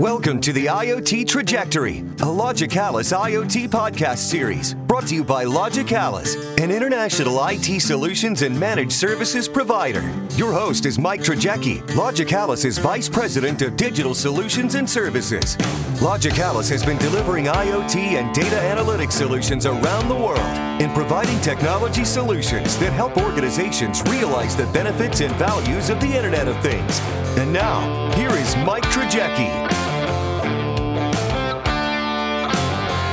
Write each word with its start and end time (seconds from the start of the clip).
Welcome 0.00 0.40
to 0.40 0.54
the 0.54 0.64
IoT 0.64 1.28
Trajectory, 1.28 1.98
a 1.98 2.24
Logicalis 2.24 3.14
IoT 3.14 3.68
podcast 3.68 4.16
series 4.16 4.72
brought 4.72 5.06
to 5.08 5.14
you 5.14 5.22
by 5.22 5.44
Logicalis, 5.44 6.58
an 6.58 6.70
international 6.70 7.38
IT 7.48 7.82
solutions 7.82 8.40
and 8.40 8.58
managed 8.58 8.92
services 8.92 9.46
provider. 9.46 10.00
Your 10.36 10.54
host 10.54 10.86
is 10.86 10.98
Mike 10.98 11.20
Trojecki, 11.20 11.82
Logicalis' 11.88 12.80
Vice 12.80 13.10
President 13.10 13.60
of 13.60 13.76
Digital 13.76 14.14
Solutions 14.14 14.74
and 14.74 14.88
Services. 14.88 15.58
Logicalis 16.00 16.70
has 16.70 16.82
been 16.82 16.96
delivering 16.96 17.44
IoT 17.44 17.96
and 17.96 18.34
data 18.34 18.56
analytics 18.56 19.12
solutions 19.12 19.66
around 19.66 20.08
the 20.08 20.14
world 20.14 20.80
in 20.80 20.90
providing 20.94 21.38
technology 21.42 22.06
solutions 22.06 22.78
that 22.78 22.94
help 22.94 23.18
organizations 23.18 24.02
realize 24.04 24.56
the 24.56 24.64
benefits 24.68 25.20
and 25.20 25.34
values 25.34 25.90
of 25.90 26.00
the 26.00 26.16
Internet 26.16 26.48
of 26.48 26.58
Things. 26.62 27.00
And 27.36 27.52
now, 27.52 28.10
here 28.16 28.30
is 28.30 28.56
Mike 28.64 28.84
Trojecki. 28.84 29.69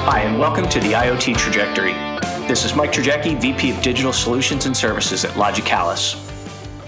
Hi, 0.10 0.22
and 0.22 0.40
welcome 0.40 0.70
to 0.70 0.80
the 0.80 0.94
IoT 0.94 1.36
Trajectory. 1.36 1.92
This 2.48 2.64
is 2.64 2.74
Mike 2.74 2.94
Trojecki, 2.94 3.42
VP 3.42 3.72
of 3.72 3.82
Digital 3.82 4.14
Solutions 4.14 4.66
and 4.66 4.76
Services 4.76 5.26
at 5.26 5.32
Logicalis. 5.32 6.16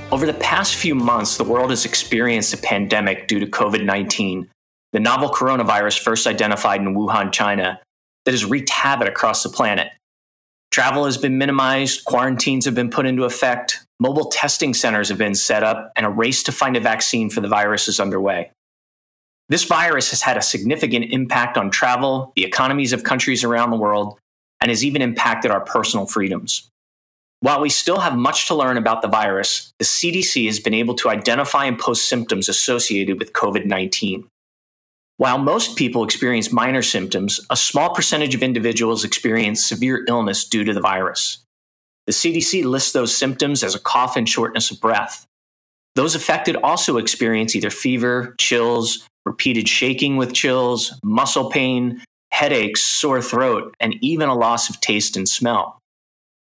Over 0.09 0.25
the 0.25 0.35
past 0.35 0.77
few 0.77 0.95
months, 0.95 1.35
the 1.35 1.43
world 1.43 1.71
has 1.71 1.83
experienced 1.83 2.53
a 2.53 2.57
pandemic 2.57 3.27
due 3.27 3.41
to 3.41 3.45
COVID 3.45 3.83
19, 3.83 4.49
the 4.93 5.01
novel 5.01 5.27
coronavirus 5.27 5.99
first 5.99 6.27
identified 6.27 6.79
in 6.79 6.95
Wuhan, 6.95 7.33
China, 7.33 7.81
that 8.23 8.31
has 8.31 8.45
wreaked 8.45 8.69
havoc 8.69 9.09
across 9.09 9.43
the 9.43 9.49
planet. 9.49 9.89
Travel 10.71 11.03
has 11.03 11.17
been 11.17 11.37
minimized, 11.37 12.05
quarantines 12.05 12.63
have 12.63 12.73
been 12.73 12.89
put 12.89 13.05
into 13.05 13.25
effect, 13.25 13.85
mobile 13.99 14.29
testing 14.29 14.73
centers 14.73 15.09
have 15.09 15.17
been 15.17 15.35
set 15.35 15.61
up, 15.61 15.91
and 15.97 16.05
a 16.05 16.09
race 16.09 16.41
to 16.43 16.53
find 16.53 16.77
a 16.77 16.79
vaccine 16.79 17.29
for 17.29 17.41
the 17.41 17.49
virus 17.49 17.89
is 17.89 17.99
underway. 17.99 18.51
This 19.49 19.63
virus 19.63 20.11
has 20.11 20.21
had 20.21 20.37
a 20.37 20.43
significant 20.43 21.11
impact 21.11 21.57
on 21.57 21.71
travel, 21.71 22.31
the 22.35 22.45
economies 22.45 22.93
of 22.93 23.03
countries 23.03 23.43
around 23.43 23.71
the 23.71 23.77
world, 23.77 24.19
and 24.61 24.69
has 24.69 24.85
even 24.85 25.01
impacted 25.01 25.49
our 25.49 25.61
personal 25.61 26.05
freedoms. 26.05 26.69
While 27.41 27.61
we 27.61 27.69
still 27.69 27.99
have 27.99 28.15
much 28.15 28.47
to 28.47 28.55
learn 28.55 28.77
about 28.77 29.01
the 29.01 29.07
virus, 29.07 29.73
the 29.79 29.85
CDC 29.85 30.45
has 30.45 30.59
been 30.59 30.73
able 30.73 30.93
to 30.95 31.09
identify 31.09 31.65
and 31.65 31.79
post 31.79 32.07
symptoms 32.07 32.49
associated 32.49 33.17
with 33.17 33.33
COVID 33.33 33.65
19. 33.65 34.27
While 35.17 35.37
most 35.37 35.77
people 35.77 36.03
experience 36.03 36.51
minor 36.51 36.81
symptoms, 36.81 37.39
a 37.49 37.57
small 37.57 37.93
percentage 37.93 38.35
of 38.35 38.43
individuals 38.43 39.03
experience 39.03 39.65
severe 39.65 40.05
illness 40.07 40.45
due 40.45 40.63
to 40.63 40.73
the 40.73 40.79
virus. 40.79 41.39
The 42.05 42.13
CDC 42.13 42.63
lists 42.65 42.91
those 42.91 43.15
symptoms 43.15 43.63
as 43.63 43.75
a 43.75 43.79
cough 43.79 44.15
and 44.15 44.27
shortness 44.27 44.71
of 44.71 44.79
breath. 44.79 45.25
Those 45.95 46.15
affected 46.15 46.55
also 46.57 46.97
experience 46.97 47.55
either 47.55 47.69
fever, 47.69 48.35
chills, 48.39 49.05
repeated 49.29 49.69
shaking 49.69 50.17
with 50.17 50.33
chills, 50.33 50.99
muscle 51.03 51.51
pain, 51.51 52.01
headaches, 52.31 52.81
sore 52.81 53.21
throat, 53.21 53.75
and 53.79 53.95
even 54.01 54.27
a 54.27 54.33
loss 54.33 54.71
of 54.71 54.81
taste 54.81 55.15
and 55.15 55.29
smell. 55.29 55.77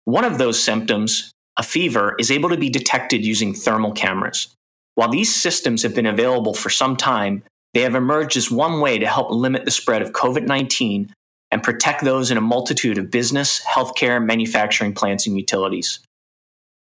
One 0.05 0.23
of 0.23 0.37
those 0.37 0.63
symptoms, 0.63 1.31
a 1.57 1.63
fever, 1.63 2.15
is 2.19 2.29
able 2.29 2.49
to 2.49 2.57
be 2.57 2.69
detected 2.69 3.25
using 3.25 3.55
thermal 3.55 3.91
cameras. 3.91 4.49
While 4.93 5.09
these 5.09 5.35
systems 5.35 5.81
have 5.81 5.95
been 5.95 6.05
available 6.05 6.53
for 6.53 6.69
some 6.69 6.95
time, 6.95 7.41
they 7.73 7.81
have 7.81 7.95
emerged 7.95 8.37
as 8.37 8.51
one 8.51 8.81
way 8.81 8.99
to 8.99 9.07
help 9.07 9.31
limit 9.31 9.65
the 9.65 9.71
spread 9.71 10.03
of 10.03 10.11
COVID 10.11 10.45
19 10.45 11.11
and 11.51 11.63
protect 11.63 12.03
those 12.03 12.29
in 12.29 12.37
a 12.37 12.41
multitude 12.41 12.99
of 12.99 13.09
business, 13.09 13.61
healthcare, 13.61 14.23
manufacturing 14.23 14.93
plants, 14.93 15.25
and 15.25 15.35
utilities. 15.35 15.99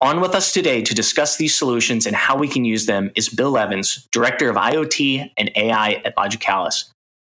On 0.02 0.20
with 0.20 0.34
us 0.34 0.52
today 0.52 0.82
to 0.82 0.96
discuss 0.96 1.36
these 1.36 1.54
solutions 1.54 2.06
and 2.06 2.16
how 2.16 2.36
we 2.36 2.48
can 2.48 2.64
use 2.64 2.86
them 2.86 3.12
is 3.14 3.28
Bill 3.28 3.56
Evans, 3.56 4.08
Director 4.10 4.50
of 4.50 4.56
IoT 4.56 5.30
and 5.36 5.52
AI 5.54 6.02
at 6.04 6.16
Logicalis. 6.16 6.90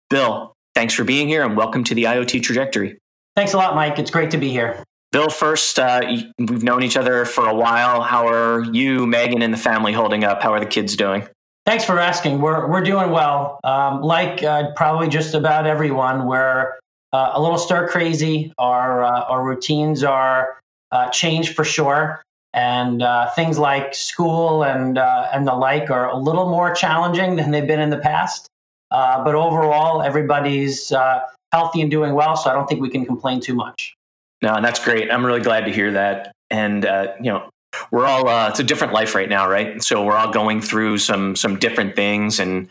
Bill, 0.10 0.52
thanks 0.76 0.94
for 0.94 1.06
being 1.06 1.30
here 1.30 1.46
and 1.46 1.56
welcome 1.56 1.86
to 1.86 1.96
the 1.96 2.04
IoT 2.04 2.44
Trajectory. 2.44 2.98
Thanks 3.38 3.54
a 3.54 3.58
lot, 3.58 3.74
Mike. 3.74 3.98
It's 4.00 4.12
great 4.12 4.32
to 4.32 4.38
be 4.38 4.50
here. 4.50 4.84
Bill, 5.14 5.30
first, 5.30 5.80
uh, 5.80 6.02
we've 6.38 6.62
known 6.62 6.84
each 6.84 6.98
other 6.98 7.24
for 7.24 7.48
a 7.48 7.56
while. 7.56 8.02
How 8.02 8.28
are 8.28 8.66
you, 8.74 9.08
Megan, 9.08 9.42
and 9.42 9.54
the 9.54 9.58
family 9.58 9.94
holding 9.94 10.26
up? 10.26 10.44
How 10.44 10.52
are 10.52 10.60
the 10.60 10.66
kids 10.66 10.98
doing? 10.98 11.26
Thanks 11.66 11.86
for 11.86 11.98
asking. 11.98 12.42
We're, 12.42 12.70
we're 12.70 12.84
doing 12.84 13.12
well. 13.12 13.62
Um, 13.64 14.02
like 14.02 14.44
uh, 14.44 14.72
probably 14.76 15.08
just 15.08 15.36
about 15.36 15.68
everyone, 15.68 16.28
we're 16.28 16.74
uh, 17.14 17.32
a 17.34 17.42
little 17.42 17.58
stir 17.58 17.88
crazy. 17.88 18.52
Our, 18.58 19.06
uh, 19.06 19.22
our 19.22 19.42
routines 19.42 20.04
are 20.04 20.60
uh, 20.92 21.10
changed 21.12 21.56
for 21.56 21.64
sure 21.64 22.22
and 22.58 23.04
uh, 23.04 23.30
things 23.36 23.60
like 23.60 23.94
school 23.94 24.64
and 24.64 24.98
uh, 24.98 25.30
and 25.32 25.48
the 25.48 25.54
like 25.54 25.92
are 25.92 26.10
a 26.10 26.18
little 26.18 26.50
more 26.50 26.74
challenging 26.74 27.36
than 27.36 27.52
they've 27.52 27.68
been 27.68 27.80
in 27.80 27.92
the 27.92 28.00
past. 28.00 28.48
Uh, 28.90 29.24
but 29.24 29.36
overall, 29.36 30.02
everybody's 30.02 30.92
uh, 30.92 31.20
healthy 31.52 31.82
and 31.82 31.92
doing 31.92 32.14
well, 32.14 32.36
so 32.36 32.50
I 32.50 32.54
don't 32.54 32.68
think 32.68 32.82
we 32.82 32.90
can 32.90 33.06
complain 33.06 33.42
too 33.42 33.54
much. 33.54 33.94
No, 34.42 34.60
that's 34.60 34.84
great. 34.84 35.12
I'm 35.12 35.24
really 35.24 35.42
glad 35.42 35.66
to 35.66 35.72
hear 35.72 35.92
that. 35.92 36.32
And 36.50 36.84
uh, 36.84 37.14
you 37.20 37.32
know, 37.32 37.48
we're 37.92 38.06
all 38.08 38.28
uh, 38.28 38.50
it's 38.50 38.60
a 38.60 38.64
different 38.64 38.92
life 38.92 39.14
right 39.14 39.30
now, 39.30 39.48
right? 39.48 39.84
So 39.84 40.04
we're 40.04 40.18
all 40.18 40.32
going 40.32 40.62
through 40.62 40.98
some 40.98 41.36
some 41.36 41.60
different 41.60 41.96
things, 41.96 42.40
and 42.40 42.70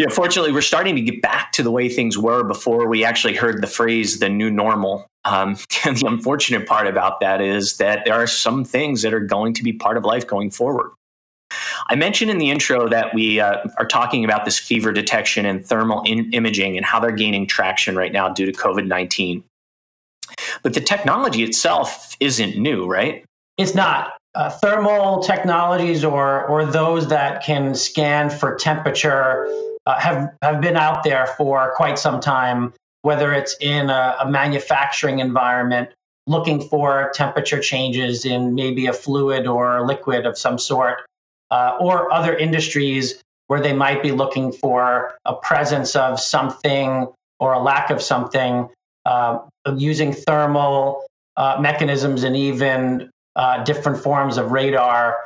you 0.00 0.06
know, 0.06 0.14
fortunately, 0.14 0.50
we're 0.50 0.62
starting 0.62 0.96
to 0.96 1.02
get 1.02 1.20
back 1.20 1.52
to 1.52 1.62
the 1.62 1.70
way 1.70 1.90
things 1.90 2.16
were 2.16 2.42
before 2.42 2.88
we 2.88 3.04
actually 3.04 3.34
heard 3.34 3.62
the 3.62 3.66
phrase 3.66 4.18
"the 4.18 4.30
new 4.30 4.50
normal." 4.50 5.06
Um, 5.26 5.58
and 5.84 5.98
the 5.98 6.06
unfortunate 6.06 6.66
part 6.66 6.86
about 6.86 7.20
that 7.20 7.42
is 7.42 7.76
that 7.76 8.06
there 8.06 8.14
are 8.14 8.26
some 8.26 8.64
things 8.64 9.02
that 9.02 9.12
are 9.12 9.20
going 9.20 9.52
to 9.52 9.62
be 9.62 9.74
part 9.74 9.98
of 9.98 10.06
life 10.06 10.26
going 10.26 10.52
forward. 10.52 10.92
I 11.90 11.96
mentioned 11.96 12.30
in 12.30 12.38
the 12.38 12.48
intro 12.48 12.88
that 12.88 13.12
we 13.12 13.40
uh, 13.40 13.58
are 13.76 13.84
talking 13.84 14.24
about 14.24 14.46
this 14.46 14.58
fever 14.58 14.90
detection 14.90 15.44
and 15.44 15.66
thermal 15.66 16.02
in- 16.04 16.32
imaging 16.32 16.78
and 16.78 16.86
how 16.86 16.98
they're 16.98 17.10
gaining 17.10 17.46
traction 17.46 17.94
right 17.94 18.12
now 18.12 18.30
due 18.30 18.46
to 18.46 18.52
COVID 18.52 18.86
19. 18.86 19.44
But 20.62 20.72
the 20.72 20.80
technology 20.80 21.42
itself 21.42 22.16
isn't 22.20 22.56
new, 22.56 22.86
right? 22.86 23.22
It's 23.58 23.74
not. 23.74 24.14
Uh, 24.34 24.48
thermal 24.48 25.22
technologies 25.22 26.04
or, 26.04 26.46
or 26.46 26.64
those 26.64 27.08
that 27.08 27.42
can 27.42 27.74
scan 27.74 28.30
for 28.30 28.54
temperature 28.54 29.46
uh, 29.90 29.98
have, 29.98 30.30
have 30.42 30.60
been 30.60 30.76
out 30.76 31.02
there 31.02 31.26
for 31.26 31.72
quite 31.74 31.98
some 31.98 32.20
time 32.20 32.72
whether 33.02 33.32
it's 33.32 33.56
in 33.60 33.88
a, 33.90 34.16
a 34.20 34.30
manufacturing 34.30 35.20
environment 35.20 35.88
looking 36.26 36.60
for 36.60 37.10
temperature 37.14 37.58
changes 37.58 38.24
in 38.24 38.54
maybe 38.54 38.86
a 38.86 38.92
fluid 38.92 39.46
or 39.46 39.78
a 39.78 39.86
liquid 39.86 40.26
of 40.26 40.38
some 40.38 40.58
sort, 40.58 40.98
uh, 41.50 41.76
or 41.80 42.12
other 42.12 42.36
industries 42.36 43.20
where 43.46 43.60
they 43.60 43.72
might 43.72 44.02
be 44.02 44.12
looking 44.12 44.52
for 44.52 45.14
a 45.24 45.34
presence 45.34 45.96
of 45.96 46.20
something 46.20 47.08
or 47.40 47.54
a 47.54 47.58
lack 47.58 47.90
of 47.90 48.00
something, 48.02 48.68
uh, 49.06 49.38
using 49.76 50.12
thermal 50.12 51.04
uh, 51.36 51.58
mechanisms 51.58 52.22
and 52.22 52.36
even 52.36 53.10
uh, 53.34 53.64
different 53.64 53.98
forms 53.98 54.36
of 54.36 54.52
radar. 54.52 55.16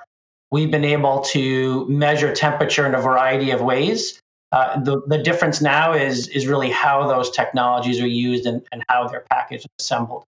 We've 0.52 0.70
been 0.70 0.84
able 0.84 1.22
to 1.32 1.86
measure 1.88 2.32
temperature 2.32 2.86
in 2.86 2.94
a 2.94 3.00
variety 3.00 3.50
of 3.50 3.60
ways 3.60 4.20
uh, 4.54 4.78
the, 4.78 5.02
the 5.08 5.18
difference 5.18 5.60
now 5.60 5.92
is 5.92 6.28
is 6.28 6.46
really 6.46 6.70
how 6.70 7.08
those 7.08 7.28
technologies 7.28 8.00
are 8.00 8.06
used 8.06 8.46
and, 8.46 8.62
and 8.70 8.84
how 8.88 9.08
they're 9.08 9.24
packaged 9.28 9.64
and 9.64 9.72
assembled. 9.80 10.22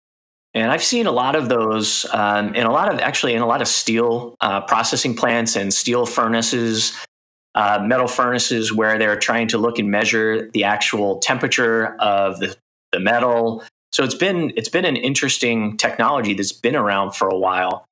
And 0.52 0.72
I've 0.72 0.82
seen 0.82 1.06
a 1.06 1.12
lot 1.12 1.36
of 1.36 1.48
those 1.48 2.06
um, 2.12 2.52
in 2.56 2.66
a 2.66 2.72
lot 2.72 2.92
of 2.92 2.98
actually 2.98 3.34
in 3.34 3.42
a 3.42 3.46
lot 3.46 3.62
of 3.62 3.68
steel 3.68 4.34
uh, 4.40 4.62
processing 4.62 5.14
plants 5.14 5.54
and 5.54 5.72
steel 5.72 6.06
furnaces, 6.06 6.92
uh, 7.54 7.80
metal 7.86 8.08
furnaces, 8.08 8.72
where 8.72 8.98
they're 8.98 9.18
trying 9.18 9.46
to 9.48 9.58
look 9.58 9.78
and 9.78 9.92
measure 9.92 10.50
the 10.50 10.64
actual 10.64 11.18
temperature 11.18 11.94
of 12.00 12.40
the, 12.40 12.56
the 12.90 12.98
metal. 12.98 13.62
So 13.92 14.02
it's 14.02 14.16
been 14.16 14.52
it's 14.56 14.68
been 14.68 14.86
an 14.86 14.96
interesting 14.96 15.76
technology 15.76 16.34
that's 16.34 16.52
been 16.52 16.74
around 16.74 17.12
for 17.12 17.28
a 17.28 17.38
while. 17.38 17.86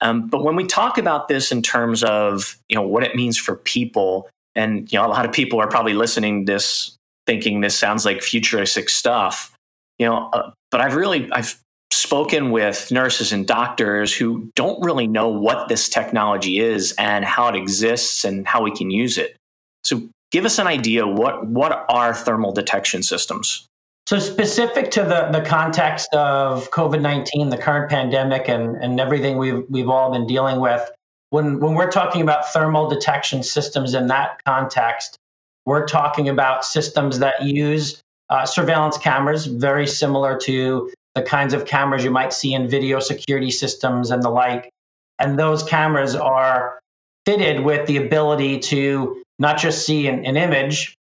Um, 0.00 0.28
but 0.28 0.42
when 0.44 0.56
we 0.56 0.64
talk 0.64 0.96
about 0.96 1.28
this 1.28 1.52
in 1.52 1.60
terms 1.60 2.02
of 2.02 2.56
you 2.70 2.76
know 2.76 2.82
what 2.82 3.02
it 3.02 3.14
means 3.14 3.36
for 3.36 3.56
people, 3.56 4.30
and 4.56 4.90
you 4.92 4.98
know 4.98 5.06
a 5.06 5.08
lot 5.08 5.24
of 5.24 5.32
people 5.32 5.60
are 5.60 5.68
probably 5.68 5.94
listening 5.94 6.44
this 6.44 6.96
thinking 7.26 7.60
this 7.60 7.76
sounds 7.76 8.04
like 8.04 8.22
futuristic 8.22 8.88
stuff 8.88 9.54
you 9.98 10.06
know 10.06 10.30
uh, 10.32 10.50
but 10.70 10.80
i've 10.80 10.94
really 10.94 11.30
i've 11.32 11.58
spoken 11.94 12.50
with 12.50 12.90
nurses 12.92 13.32
and 13.32 13.46
doctors 13.46 14.14
who 14.14 14.50
don't 14.54 14.82
really 14.84 15.06
know 15.06 15.28
what 15.28 15.68
this 15.68 15.88
technology 15.88 16.58
is 16.58 16.92
and 16.98 17.24
how 17.24 17.48
it 17.48 17.56
exists 17.56 18.24
and 18.24 18.46
how 18.46 18.62
we 18.62 18.70
can 18.70 18.90
use 18.90 19.16
it. 19.16 19.36
So 19.84 20.02
give 20.30 20.44
us 20.44 20.58
an 20.58 20.66
idea 20.66 21.06
what 21.06 21.46
what 21.46 21.86
are 21.88 22.14
thermal 22.14 22.52
detection 22.52 23.02
systems? 23.02 23.66
So 24.06 24.18
specific 24.18 24.90
to 24.92 25.02
the, 25.02 25.30
the 25.32 25.40
context 25.46 26.12
of 26.12 26.70
covid-19 26.70 27.50
the 27.50 27.56
current 27.56 27.90
pandemic 27.90 28.48
and, 28.48 28.76
and 28.76 29.00
everything 29.00 29.38
we've, 29.38 29.64
we've 29.70 29.88
all 29.88 30.12
been 30.12 30.26
dealing 30.26 30.60
with 30.60 30.90
when 31.34 31.58
when 31.58 31.74
we're 31.74 31.90
talking 31.90 32.22
about 32.22 32.52
thermal 32.52 32.88
detection 32.88 33.42
systems 33.42 33.92
in 33.92 34.06
that 34.06 34.40
context, 34.46 35.18
we're 35.66 35.84
talking 35.84 36.28
about 36.28 36.64
systems 36.64 37.18
that 37.18 37.42
use 37.42 38.00
uh, 38.30 38.46
surveillance 38.46 38.96
cameras, 38.96 39.46
very 39.46 39.84
similar 39.84 40.38
to 40.38 40.92
the 41.16 41.22
kinds 41.22 41.52
of 41.52 41.64
cameras 41.64 42.04
you 42.04 42.12
might 42.12 42.32
see 42.32 42.54
in 42.54 42.68
video 42.68 43.00
security 43.00 43.50
systems 43.50 44.12
and 44.12 44.22
the 44.22 44.30
like. 44.30 44.70
And 45.18 45.36
those 45.36 45.64
cameras 45.64 46.14
are 46.14 46.78
fitted 47.26 47.64
with 47.64 47.88
the 47.88 47.96
ability 47.96 48.60
to 48.70 49.20
not 49.40 49.58
just 49.58 49.84
see 49.84 50.06
an, 50.06 50.24
an 50.24 50.36
image 50.36 50.94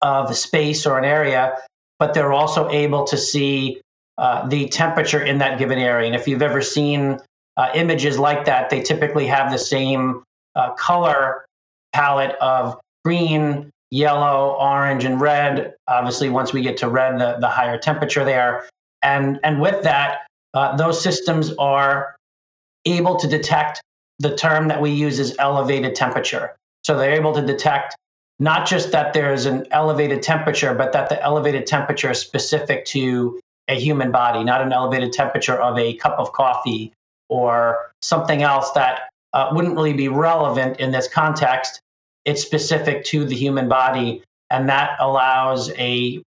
of 0.00 0.28
a 0.28 0.34
space 0.34 0.86
or 0.86 0.98
an 0.98 1.04
area, 1.04 1.56
but 2.00 2.14
they're 2.14 2.32
also 2.32 2.68
able 2.70 3.04
to 3.04 3.16
see 3.16 3.80
uh, 4.18 4.48
the 4.48 4.68
temperature 4.68 5.22
in 5.22 5.38
that 5.38 5.60
given 5.60 5.78
area. 5.78 6.06
And 6.08 6.16
if 6.16 6.26
you've 6.26 6.42
ever 6.42 6.62
seen 6.62 7.20
uh, 7.56 7.70
images 7.74 8.18
like 8.18 8.44
that, 8.46 8.70
they 8.70 8.80
typically 8.80 9.26
have 9.26 9.50
the 9.50 9.58
same 9.58 10.22
uh, 10.54 10.72
color 10.72 11.44
palette 11.92 12.36
of 12.40 12.80
green, 13.04 13.70
yellow, 13.90 14.56
orange, 14.58 15.04
and 15.04 15.20
red. 15.20 15.74
Obviously, 15.88 16.28
once 16.28 16.52
we 16.52 16.62
get 16.62 16.76
to 16.78 16.88
red, 16.88 17.18
the, 17.18 17.36
the 17.40 17.48
higher 17.48 17.78
temperature 17.78 18.24
there. 18.24 18.66
And, 19.02 19.38
and 19.42 19.60
with 19.60 19.82
that, 19.82 20.26
uh, 20.54 20.76
those 20.76 21.02
systems 21.02 21.52
are 21.58 22.16
able 22.84 23.16
to 23.16 23.28
detect 23.28 23.82
the 24.18 24.36
term 24.36 24.68
that 24.68 24.80
we 24.80 24.90
use 24.90 25.18
is 25.18 25.34
elevated 25.38 25.94
temperature. 25.94 26.54
So 26.84 26.96
they're 26.96 27.14
able 27.14 27.34
to 27.34 27.42
detect 27.42 27.96
not 28.38 28.66
just 28.66 28.92
that 28.92 29.12
there's 29.12 29.46
an 29.46 29.66
elevated 29.70 30.22
temperature, 30.22 30.74
but 30.74 30.92
that 30.92 31.08
the 31.08 31.22
elevated 31.22 31.66
temperature 31.66 32.10
is 32.10 32.18
specific 32.18 32.84
to 32.86 33.40
a 33.68 33.78
human 33.78 34.10
body, 34.10 34.42
not 34.42 34.60
an 34.60 34.72
elevated 34.72 35.12
temperature 35.12 35.54
of 35.54 35.78
a 35.78 35.94
cup 35.94 36.18
of 36.18 36.32
coffee 36.32 36.92
or 37.32 37.90
something 38.02 38.42
else 38.42 38.70
that 38.72 39.08
uh, 39.32 39.48
wouldn't 39.52 39.74
really 39.74 39.94
be 39.94 40.08
relevant 40.08 40.78
in 40.78 40.92
this 40.92 41.08
context. 41.08 41.80
It's 42.26 42.42
specific 42.42 43.04
to 43.06 43.24
the 43.24 43.34
human 43.34 43.70
body, 43.70 44.22
and 44.50 44.68
that 44.68 44.96
allows 45.00 45.70
a 45.72 46.22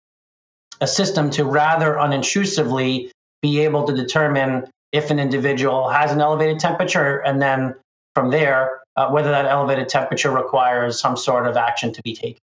a 0.80 0.88
system 0.88 1.30
to 1.32 1.44
rather 1.44 2.00
unintrusively 2.00 3.12
be 3.42 3.60
able 3.60 3.86
to 3.86 3.94
determine 3.96 4.68
if 4.92 5.10
an 5.10 5.20
individual 5.20 5.90
has 5.90 6.12
an 6.12 6.22
elevated 6.22 6.60
temperature, 6.60 7.18
and 7.20 7.42
then 7.42 7.74
from 8.14 8.30
there, 8.30 8.82
uh, 8.96 9.10
whether 9.10 9.32
that 9.32 9.46
elevated 9.46 9.90
temperature 9.90 10.32
requires 10.32 11.00
some 11.00 11.18
sort 11.18 11.48
of 11.48 11.58
action 11.58 11.92
to 11.94 12.02
be 12.04 12.16
taken 12.16 12.42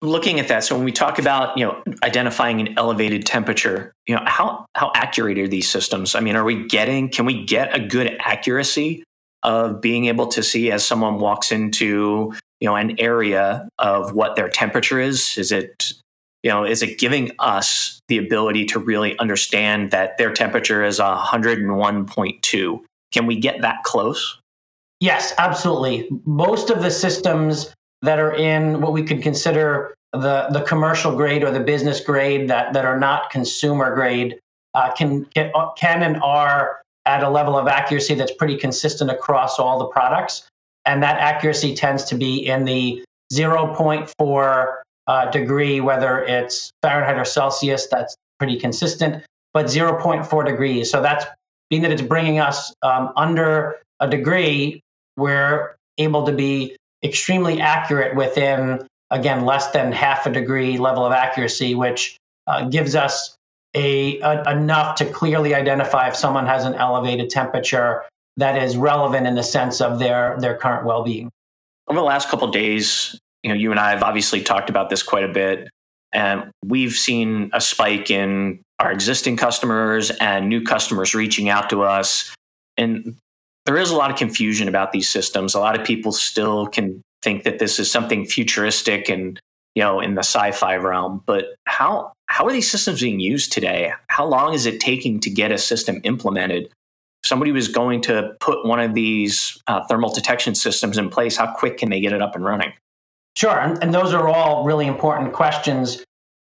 looking 0.00 0.38
at 0.38 0.48
that 0.48 0.62
so 0.62 0.76
when 0.76 0.84
we 0.84 0.92
talk 0.92 1.18
about 1.18 1.56
you 1.58 1.64
know 1.64 1.82
identifying 2.02 2.60
an 2.60 2.78
elevated 2.78 3.26
temperature 3.26 3.92
you 4.06 4.14
know 4.14 4.22
how 4.26 4.64
how 4.74 4.92
accurate 4.94 5.38
are 5.38 5.48
these 5.48 5.68
systems? 5.68 6.14
I 6.14 6.20
mean 6.20 6.36
are 6.36 6.44
we 6.44 6.66
getting 6.66 7.08
can 7.08 7.26
we 7.26 7.44
get 7.44 7.74
a 7.74 7.80
good 7.80 8.16
accuracy 8.20 9.04
of 9.42 9.80
being 9.80 10.06
able 10.06 10.26
to 10.28 10.42
see 10.42 10.70
as 10.70 10.84
someone 10.84 11.18
walks 11.18 11.52
into 11.52 12.32
you 12.60 12.68
know 12.68 12.76
an 12.76 12.98
area 13.00 13.68
of 13.78 14.14
what 14.14 14.36
their 14.36 14.48
temperature 14.48 15.00
is? 15.00 15.36
Is 15.36 15.50
it 15.50 15.92
you 16.42 16.50
know 16.50 16.64
is 16.64 16.82
it 16.82 16.98
giving 16.98 17.32
us 17.40 18.00
the 18.08 18.18
ability 18.18 18.66
to 18.66 18.78
really 18.78 19.18
understand 19.18 19.90
that 19.90 20.16
their 20.16 20.32
temperature 20.32 20.84
is 20.84 21.00
101.2 21.00 22.80
can 23.10 23.26
we 23.26 23.36
get 23.36 23.62
that 23.62 23.82
close? 23.82 24.38
Yes 25.00 25.34
absolutely. 25.38 26.08
Most 26.24 26.70
of 26.70 26.82
the 26.82 26.90
systems 26.90 27.74
that 28.02 28.18
are 28.18 28.34
in 28.34 28.80
what 28.80 28.92
we 28.92 29.02
could 29.02 29.22
consider 29.22 29.94
the, 30.12 30.48
the 30.50 30.62
commercial 30.62 31.14
grade 31.14 31.42
or 31.42 31.50
the 31.50 31.60
business 31.60 32.00
grade 32.00 32.48
that, 32.48 32.72
that 32.72 32.84
are 32.84 32.98
not 32.98 33.30
consumer 33.30 33.94
grade 33.94 34.38
uh, 34.74 34.92
can, 34.94 35.24
can, 35.26 35.52
can 35.76 36.02
and 36.02 36.22
are 36.22 36.80
at 37.06 37.22
a 37.22 37.28
level 37.28 37.58
of 37.58 37.66
accuracy 37.66 38.14
that's 38.14 38.32
pretty 38.32 38.56
consistent 38.56 39.10
across 39.10 39.58
all 39.58 39.78
the 39.78 39.86
products. 39.86 40.46
And 40.84 41.02
that 41.02 41.18
accuracy 41.18 41.74
tends 41.74 42.04
to 42.04 42.14
be 42.14 42.46
in 42.46 42.64
the 42.64 43.04
0.4 43.32 44.74
uh, 45.06 45.30
degree, 45.30 45.80
whether 45.80 46.22
it's 46.24 46.70
Fahrenheit 46.82 47.18
or 47.18 47.24
Celsius, 47.24 47.86
that's 47.90 48.14
pretty 48.38 48.58
consistent, 48.58 49.24
but 49.52 49.66
0.4 49.66 50.46
degrees. 50.46 50.90
So 50.90 51.02
that's 51.02 51.24
being 51.70 51.82
that 51.82 51.92
it's 51.92 52.02
bringing 52.02 52.38
us 52.38 52.72
um, 52.82 53.12
under 53.16 53.76
a 54.00 54.08
degree, 54.08 54.80
we're 55.16 55.76
able 55.98 56.24
to 56.24 56.32
be 56.32 56.76
extremely 57.02 57.60
accurate 57.60 58.16
within, 58.16 58.86
again, 59.10 59.44
less 59.44 59.70
than 59.70 59.92
half 59.92 60.26
a 60.26 60.30
degree 60.30 60.78
level 60.78 61.04
of 61.04 61.12
accuracy, 61.12 61.74
which 61.74 62.16
uh, 62.46 62.68
gives 62.68 62.94
us 62.94 63.36
a, 63.74 64.20
a, 64.20 64.50
enough 64.50 64.96
to 64.96 65.04
clearly 65.04 65.54
identify 65.54 66.08
if 66.08 66.16
someone 66.16 66.46
has 66.46 66.64
an 66.64 66.74
elevated 66.74 67.30
temperature 67.30 68.04
that 68.36 68.60
is 68.62 68.76
relevant 68.76 69.26
in 69.26 69.34
the 69.34 69.42
sense 69.42 69.80
of 69.80 69.98
their 69.98 70.36
their 70.40 70.56
current 70.56 70.86
well-being. 70.86 71.30
Over 71.88 72.00
the 72.00 72.04
last 72.04 72.28
couple 72.28 72.48
days, 72.48 73.18
you 73.42 73.50
know, 73.50 73.54
you 73.54 73.70
and 73.70 73.80
I 73.80 73.90
have 73.90 74.02
obviously 74.02 74.42
talked 74.42 74.70
about 74.70 74.90
this 74.90 75.02
quite 75.02 75.24
a 75.24 75.32
bit, 75.32 75.68
and 76.12 76.50
we've 76.64 76.92
seen 76.92 77.50
a 77.52 77.60
spike 77.60 78.10
in 78.10 78.60
our 78.78 78.92
existing 78.92 79.36
customers 79.36 80.10
and 80.20 80.48
new 80.48 80.62
customers 80.62 81.14
reaching 81.14 81.48
out 81.48 81.68
to 81.70 81.82
us. 81.82 82.34
And 82.76 83.16
there 83.68 83.76
is 83.76 83.90
a 83.90 83.96
lot 83.96 84.10
of 84.10 84.16
confusion 84.16 84.66
about 84.66 84.92
these 84.92 85.10
systems. 85.10 85.54
A 85.54 85.60
lot 85.60 85.78
of 85.78 85.84
people 85.86 86.10
still 86.10 86.66
can 86.68 87.02
think 87.22 87.44
that 87.44 87.58
this 87.58 87.78
is 87.78 87.90
something 87.90 88.24
futuristic 88.24 89.10
and 89.10 89.38
you 89.74 89.82
know 89.82 90.00
in 90.00 90.14
the 90.14 90.20
sci-fi 90.20 90.76
realm. 90.76 91.22
But 91.26 91.54
how 91.66 92.14
how 92.28 92.46
are 92.46 92.52
these 92.52 92.70
systems 92.70 93.02
being 93.02 93.20
used 93.20 93.52
today? 93.52 93.92
How 94.08 94.24
long 94.24 94.54
is 94.54 94.64
it 94.64 94.80
taking 94.80 95.20
to 95.20 95.28
get 95.28 95.52
a 95.52 95.58
system 95.58 96.00
implemented? 96.04 96.64
If 97.22 97.28
somebody 97.28 97.52
was 97.52 97.68
going 97.68 98.00
to 98.02 98.34
put 98.40 98.64
one 98.64 98.80
of 98.80 98.94
these 98.94 99.60
uh, 99.66 99.84
thermal 99.84 100.14
detection 100.14 100.54
systems 100.54 100.96
in 100.96 101.10
place, 101.10 101.36
how 101.36 101.52
quick 101.52 101.76
can 101.76 101.90
they 101.90 102.00
get 102.00 102.14
it 102.14 102.22
up 102.22 102.34
and 102.34 102.44
running? 102.44 102.72
Sure, 103.36 103.60
and, 103.60 103.82
and 103.82 103.92
those 103.92 104.14
are 104.14 104.28
all 104.28 104.64
really 104.64 104.86
important 104.86 105.34
questions. 105.34 106.02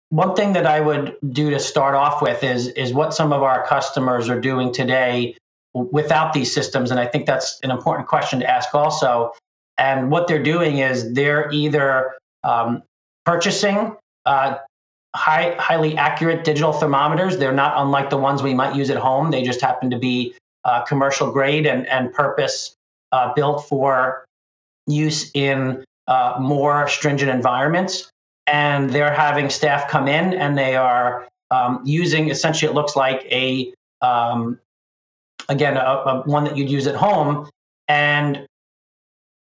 One 0.10 0.36
thing 0.36 0.52
that 0.54 0.66
I 0.66 0.82
would 0.82 1.16
do 1.30 1.52
to 1.52 1.60
start 1.60 1.96
off 1.96 2.22
with 2.22 2.44
is 2.44 2.68
is 2.68 2.92
what 2.92 3.14
some 3.14 3.32
of 3.32 3.44
our 3.44 3.66
customers 3.66 4.28
are 4.28 4.42
doing 4.42 4.74
today 4.74 5.38
without 5.74 6.34
these 6.34 6.54
systems? 6.54 6.92
And 6.92 7.00
I 7.00 7.06
think 7.06 7.26
that's 7.26 7.60
an 7.64 7.72
important 7.72 8.08
question 8.08 8.40
to 8.40 8.50
ask 8.50 8.74
also. 8.74 9.32
And 9.78 10.12
what 10.12 10.28
they're 10.28 10.44
doing 10.44 10.78
is 10.78 11.14
they're 11.14 11.52
either 11.52 12.14
um, 12.44 12.84
purchasing 13.26 13.96
uh, 14.26 14.58
high, 15.16 15.56
highly 15.60 15.98
accurate 15.98 16.44
digital 16.44 16.74
thermometers. 16.74 17.38
They're 17.38 17.52
not 17.52 17.74
unlike 17.78 18.10
the 18.10 18.18
ones 18.18 18.44
we 18.44 18.54
might 18.54 18.76
use 18.76 18.90
at 18.90 18.98
home. 18.98 19.32
They 19.32 19.44
just 19.44 19.62
happen 19.62 19.90
to 19.90 19.98
be 19.98 20.36
uh, 20.66 20.84
commercial 20.84 21.32
grade 21.32 21.66
and, 21.66 21.88
and 21.88 22.14
purpose 22.14 22.76
uh, 23.12 23.34
built 23.34 23.68
for 23.68 24.26
use 24.88 25.32
in 25.34 25.84
uh, 26.08 26.38
more 26.40 26.88
stringent 26.88 27.32
environments. 27.32 28.10
And 28.48 28.90
they're 28.90 29.14
having 29.14 29.50
staff 29.50 29.90
come 29.90 30.08
in 30.08 30.34
and 30.34 30.58
they 30.58 30.76
are 30.76 31.28
um, 31.52 31.82
using 31.86 32.30
essentially, 32.30 32.70
it 32.70 32.76
looks 32.76 32.96
like 32.96 33.26
a 33.32 33.74
um, 34.02 34.60
again, 35.50 35.78
a, 35.78 35.80
a, 35.80 36.24
one 36.26 36.44
that 36.46 36.58
you'd 36.58 36.70
use 36.70 36.88
at 36.88 36.96
home, 36.96 37.50
and 37.88 38.46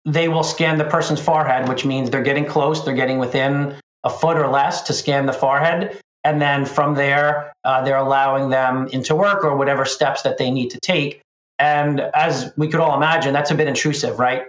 they 0.05 0.29
will 0.29 0.43
scan 0.43 0.79
the 0.79 0.85
person's 0.85 1.21
forehead, 1.21 1.69
which 1.69 1.85
means 1.85 2.11
they're 2.11 2.23
getting 2.23 2.47
close, 2.47 2.85
they're 2.85 2.95
getting 2.95 3.19
within 3.19 3.77
a 4.05 4.11
foot 4.11 4.37
or 4.37 4.49
less 4.49 4.83
to 4.83 4.93
scan 4.93 5.27
the 5.27 5.33
forehead. 5.33 5.99
And 6.25 6.41
then 6.41 6.65
from 6.65 6.95
there, 6.95 7.53
uh, 7.65 7.83
they're 7.83 7.97
allowing 7.97 8.51
them 8.51 8.89
into 8.89 9.15
work 9.15 9.45
or 9.45 9.57
whatever 9.57 9.85
steps 9.85 10.23
that 10.23 10.39
they 10.39 10.51
need 10.51 10.71
to 10.71 10.81
take. 10.81 11.21
And 11.59 12.01
as 12.01 12.53
we 12.57 12.69
could 12.69 12.81
all 12.81 12.97
imagine, 12.97 13.33
that's 13.33 13.51
a 13.51 13.55
bit 13.55 13.69
intrusive, 13.69 14.19
right? 14.19 14.45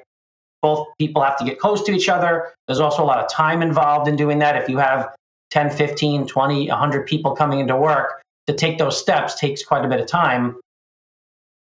Both 0.62 0.88
people 0.98 1.22
have 1.22 1.38
to 1.38 1.46
get 1.46 1.60
close 1.60 1.84
to 1.84 1.92
each 1.92 2.08
other. 2.08 2.54
There's 2.68 2.80
also 2.80 3.04
a 3.04 3.06
lot 3.06 3.20
of 3.20 3.30
time 3.30 3.62
involved 3.62 4.08
in 4.08 4.16
doing 4.16 4.40
that. 4.40 4.56
If 4.56 4.70
you 4.70 4.78
have 4.78 5.14
10, 5.52 5.70
15, 5.72 6.28
20, 6.28 6.70
100 6.70 7.08
people 7.08 7.36
coming 7.36 7.60
into 7.60 7.76
work, 7.76 8.22
to 8.48 8.54
take 8.54 8.78
those 8.78 9.00
steps 9.00 9.40
takes 9.40 9.64
quite 9.64 9.86
a 9.86 9.88
bit 9.88 10.00
of 10.00 10.08
time. 10.08 10.58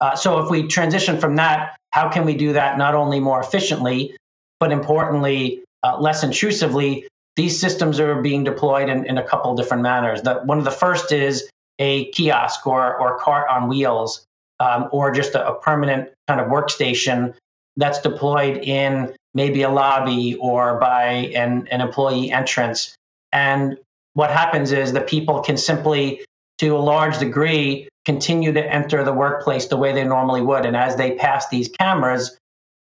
Uh, 0.01 0.15
so 0.15 0.39
if 0.39 0.49
we 0.49 0.67
transition 0.67 1.19
from 1.19 1.35
that, 1.35 1.77
how 1.91 2.09
can 2.09 2.25
we 2.25 2.35
do 2.35 2.53
that 2.53 2.77
not 2.77 2.95
only 2.95 3.19
more 3.19 3.39
efficiently, 3.39 4.15
but 4.59 4.71
importantly, 4.71 5.61
uh, 5.83 5.97
less 5.99 6.23
intrusively? 6.23 7.07
These 7.35 7.59
systems 7.59 7.99
are 7.99 8.21
being 8.21 8.43
deployed 8.43 8.89
in, 8.89 9.05
in 9.05 9.17
a 9.17 9.23
couple 9.23 9.55
different 9.55 9.83
manners. 9.83 10.21
The, 10.21 10.35
one 10.45 10.57
of 10.57 10.65
the 10.65 10.71
first 10.71 11.11
is 11.11 11.49
a 11.79 12.05
kiosk 12.11 12.67
or, 12.67 12.95
or 12.99 13.17
cart 13.19 13.47
on 13.49 13.67
wheels, 13.67 14.25
um, 14.59 14.89
or 14.91 15.11
just 15.11 15.35
a, 15.35 15.47
a 15.47 15.59
permanent 15.59 16.09
kind 16.27 16.41
of 16.41 16.47
workstation 16.47 17.33
that's 17.77 18.01
deployed 18.01 18.57
in 18.57 19.15
maybe 19.33 19.61
a 19.61 19.69
lobby 19.69 20.35
or 20.35 20.79
by 20.79 21.31
an, 21.35 21.67
an 21.71 21.81
employee 21.81 22.31
entrance. 22.31 22.95
And 23.31 23.77
what 24.13 24.31
happens 24.31 24.71
is 24.71 24.91
the 24.91 25.01
people 25.01 25.41
can 25.41 25.55
simply, 25.55 26.25
to 26.57 26.75
a 26.75 26.79
large 26.79 27.19
degree, 27.19 27.87
continue 28.09 28.51
to 28.51 28.73
enter 28.73 29.03
the 29.03 29.13
workplace 29.13 29.67
the 29.67 29.77
way 29.77 29.91
they 29.93 30.03
normally 30.03 30.41
would. 30.41 30.65
And 30.65 30.75
as 30.75 30.95
they 30.95 31.11
pass 31.11 31.47
these 31.49 31.67
cameras, 31.67 32.35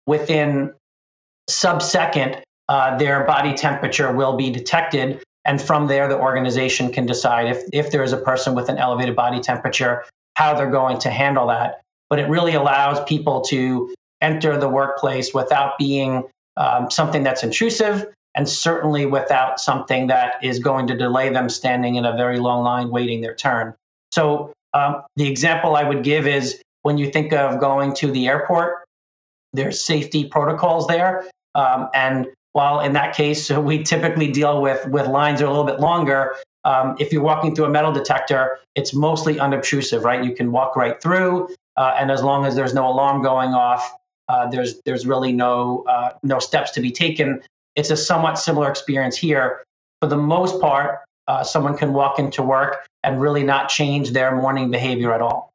within 0.07 0.73
sub-second, 1.47 2.41
uh, 2.69 2.97
their 2.97 3.23
body 3.25 3.53
temperature 3.53 4.11
will 4.11 4.35
be 4.35 4.49
detected. 4.49 5.21
And 5.45 5.61
from 5.61 5.85
there, 5.85 6.07
the 6.07 6.17
organization 6.17 6.91
can 6.91 7.05
decide 7.05 7.45
if, 7.55 7.61
if 7.71 7.91
there 7.91 8.01
is 8.01 8.13
a 8.13 8.17
person 8.17 8.55
with 8.55 8.67
an 8.67 8.79
elevated 8.79 9.15
body 9.15 9.39
temperature, 9.39 10.03
how 10.37 10.55
they're 10.55 10.71
going 10.71 10.97
to 11.01 11.11
handle 11.11 11.45
that. 11.49 11.81
But 12.09 12.17
it 12.17 12.27
really 12.27 12.55
allows 12.55 13.03
people 13.03 13.41
to 13.41 13.93
enter 14.21 14.57
the 14.57 14.69
workplace 14.69 15.35
without 15.35 15.77
being 15.77 16.23
um, 16.57 16.89
something 16.89 17.21
that's 17.21 17.43
intrusive 17.43 18.07
and 18.33 18.49
certainly 18.49 19.05
without 19.05 19.59
something 19.59 20.07
that 20.07 20.43
is 20.43 20.57
going 20.57 20.87
to 20.87 20.97
delay 20.97 21.29
them 21.29 21.47
standing 21.47 21.93
in 21.93 22.05
a 22.05 22.17
very 22.17 22.39
long 22.39 22.63
line 22.63 22.89
waiting 22.89 23.21
their 23.21 23.35
turn. 23.35 23.75
So 24.11 24.51
um, 24.73 25.03
the 25.15 25.27
example 25.27 25.75
I 25.75 25.83
would 25.83 26.03
give 26.03 26.27
is 26.27 26.61
when 26.83 26.97
you 26.97 27.11
think 27.11 27.33
of 27.33 27.59
going 27.59 27.93
to 27.95 28.11
the 28.11 28.27
airport, 28.27 28.85
there's 29.53 29.83
safety 29.83 30.25
protocols 30.25 30.87
there. 30.87 31.25
Um, 31.55 31.89
and 31.93 32.27
while 32.53 32.79
in 32.79 32.93
that 32.93 33.15
case 33.15 33.49
we 33.49 33.83
typically 33.83 34.31
deal 34.31 34.61
with 34.61 34.85
with 34.87 35.07
lines 35.07 35.39
that 35.39 35.45
are 35.45 35.49
a 35.49 35.51
little 35.51 35.65
bit 35.65 35.79
longer. 35.79 36.35
Um, 36.63 36.95
if 36.99 37.11
you're 37.11 37.23
walking 37.23 37.55
through 37.55 37.65
a 37.65 37.69
metal 37.69 37.91
detector, 37.91 38.59
it's 38.75 38.93
mostly 38.93 39.39
unobtrusive, 39.39 40.03
right? 40.03 40.23
You 40.23 40.35
can 40.35 40.51
walk 40.51 40.75
right 40.75 41.01
through, 41.01 41.49
uh, 41.75 41.95
and 41.97 42.11
as 42.11 42.21
long 42.21 42.45
as 42.45 42.55
there's 42.55 42.75
no 42.75 42.87
alarm 42.87 43.23
going 43.23 43.49
off, 43.49 43.95
uh, 44.29 44.47
there's 44.47 44.79
there's 44.85 45.07
really 45.07 45.31
no 45.31 45.83
uh, 45.89 46.11
no 46.21 46.37
steps 46.37 46.69
to 46.71 46.81
be 46.81 46.91
taken. 46.91 47.41
It's 47.75 47.89
a 47.89 47.97
somewhat 47.97 48.37
similar 48.37 48.69
experience 48.69 49.17
here. 49.17 49.63
For 50.01 50.07
the 50.07 50.17
most 50.17 50.61
part, 50.61 50.99
uh, 51.27 51.43
someone 51.43 51.75
can 51.77 51.93
walk 51.93 52.19
into 52.19 52.43
work 52.43 52.87
and 53.03 53.19
really 53.19 53.43
not 53.43 53.69
change 53.69 54.11
their 54.11 54.35
morning 54.35 54.71
behavior 54.71 55.13
at 55.13 55.21
all. 55.21 55.51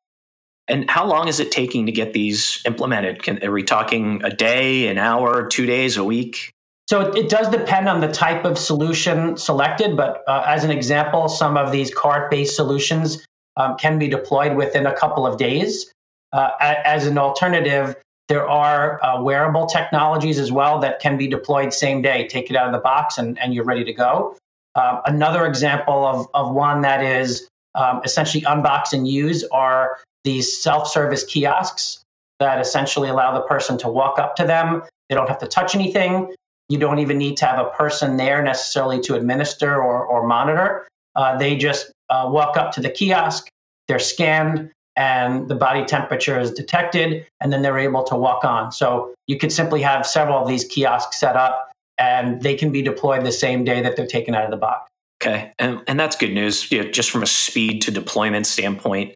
And 0.68 0.90
how 0.90 1.06
long 1.06 1.28
is 1.28 1.38
it 1.38 1.52
taking 1.52 1.86
to 1.86 1.92
get 1.92 2.12
these 2.12 2.60
implemented? 2.66 3.22
Can, 3.22 3.42
are 3.44 3.52
we 3.52 3.62
talking 3.62 4.20
a 4.24 4.30
day, 4.30 4.88
an 4.88 4.98
hour, 4.98 5.46
two 5.46 5.64
days, 5.64 5.96
a 5.96 6.02
week? 6.02 6.50
So 6.88 7.00
it, 7.00 7.16
it 7.16 7.28
does 7.28 7.48
depend 7.48 7.88
on 7.88 8.00
the 8.00 8.10
type 8.10 8.44
of 8.44 8.58
solution 8.58 9.36
selected, 9.36 9.96
but 9.96 10.24
uh, 10.26 10.44
as 10.46 10.64
an 10.64 10.70
example, 10.70 11.28
some 11.28 11.56
of 11.56 11.72
these 11.72 11.92
cart-based 11.92 12.54
solutions 12.54 13.24
um, 13.56 13.76
can 13.76 13.98
be 13.98 14.08
deployed 14.08 14.56
within 14.56 14.86
a 14.86 14.92
couple 14.92 15.26
of 15.26 15.38
days. 15.38 15.92
Uh, 16.32 16.50
as 16.60 17.06
an 17.06 17.16
alternative, 17.16 17.96
there 18.28 18.48
are 18.48 19.02
uh, 19.04 19.22
wearable 19.22 19.66
technologies 19.66 20.38
as 20.38 20.50
well 20.50 20.80
that 20.80 21.00
can 21.00 21.16
be 21.16 21.28
deployed 21.28 21.72
same 21.72 22.02
day. 22.02 22.26
Take 22.26 22.50
it 22.50 22.56
out 22.56 22.66
of 22.66 22.72
the 22.72 22.80
box 22.80 23.18
and, 23.18 23.38
and 23.38 23.54
you're 23.54 23.64
ready 23.64 23.84
to 23.84 23.92
go. 23.92 24.36
Uh, 24.76 25.00
another 25.06 25.46
example 25.46 26.06
of, 26.06 26.28
of 26.34 26.54
one 26.54 26.82
that 26.82 27.02
is 27.02 27.48
um, 27.74 28.00
essentially 28.04 28.44
unbox 28.44 28.92
and 28.92 29.08
use 29.08 29.42
are 29.50 29.98
these 30.22 30.62
self 30.62 30.88
service 30.88 31.24
kiosks 31.24 32.02
that 32.38 32.60
essentially 32.60 33.08
allow 33.08 33.32
the 33.32 33.46
person 33.46 33.78
to 33.78 33.88
walk 33.88 34.18
up 34.18 34.36
to 34.36 34.44
them. 34.44 34.82
They 35.08 35.14
don't 35.14 35.28
have 35.28 35.38
to 35.38 35.46
touch 35.46 35.74
anything. 35.74 36.34
You 36.68 36.78
don't 36.78 36.98
even 36.98 37.16
need 37.16 37.36
to 37.38 37.46
have 37.46 37.58
a 37.58 37.70
person 37.70 38.16
there 38.16 38.42
necessarily 38.42 39.00
to 39.02 39.14
administer 39.14 39.76
or, 39.76 40.04
or 40.04 40.26
monitor. 40.26 40.86
Uh, 41.14 41.38
they 41.38 41.56
just 41.56 41.90
uh, 42.10 42.28
walk 42.30 42.56
up 42.56 42.72
to 42.72 42.80
the 42.80 42.90
kiosk, 42.90 43.48
they're 43.88 43.98
scanned, 43.98 44.70
and 44.96 45.48
the 45.48 45.54
body 45.54 45.84
temperature 45.84 46.38
is 46.38 46.50
detected, 46.50 47.26
and 47.40 47.52
then 47.52 47.62
they're 47.62 47.78
able 47.78 48.02
to 48.04 48.16
walk 48.16 48.44
on. 48.44 48.72
So 48.72 49.14
you 49.26 49.38
could 49.38 49.52
simply 49.52 49.80
have 49.82 50.06
several 50.06 50.38
of 50.38 50.48
these 50.48 50.64
kiosks 50.64 51.18
set 51.18 51.36
up, 51.36 51.70
and 51.98 52.42
they 52.42 52.54
can 52.54 52.70
be 52.70 52.82
deployed 52.82 53.24
the 53.24 53.32
same 53.32 53.64
day 53.64 53.80
that 53.82 53.96
they're 53.96 54.06
taken 54.06 54.34
out 54.34 54.44
of 54.44 54.50
the 54.50 54.56
box. 54.56 54.90
Okay, 55.22 55.52
and, 55.58 55.82
and 55.86 55.98
that's 55.98 56.16
good 56.16 56.32
news, 56.32 56.70
you 56.70 56.82
know, 56.82 56.90
just 56.90 57.10
from 57.10 57.22
a 57.22 57.26
speed 57.26 57.82
to 57.82 57.90
deployment 57.90 58.46
standpoint. 58.46 59.14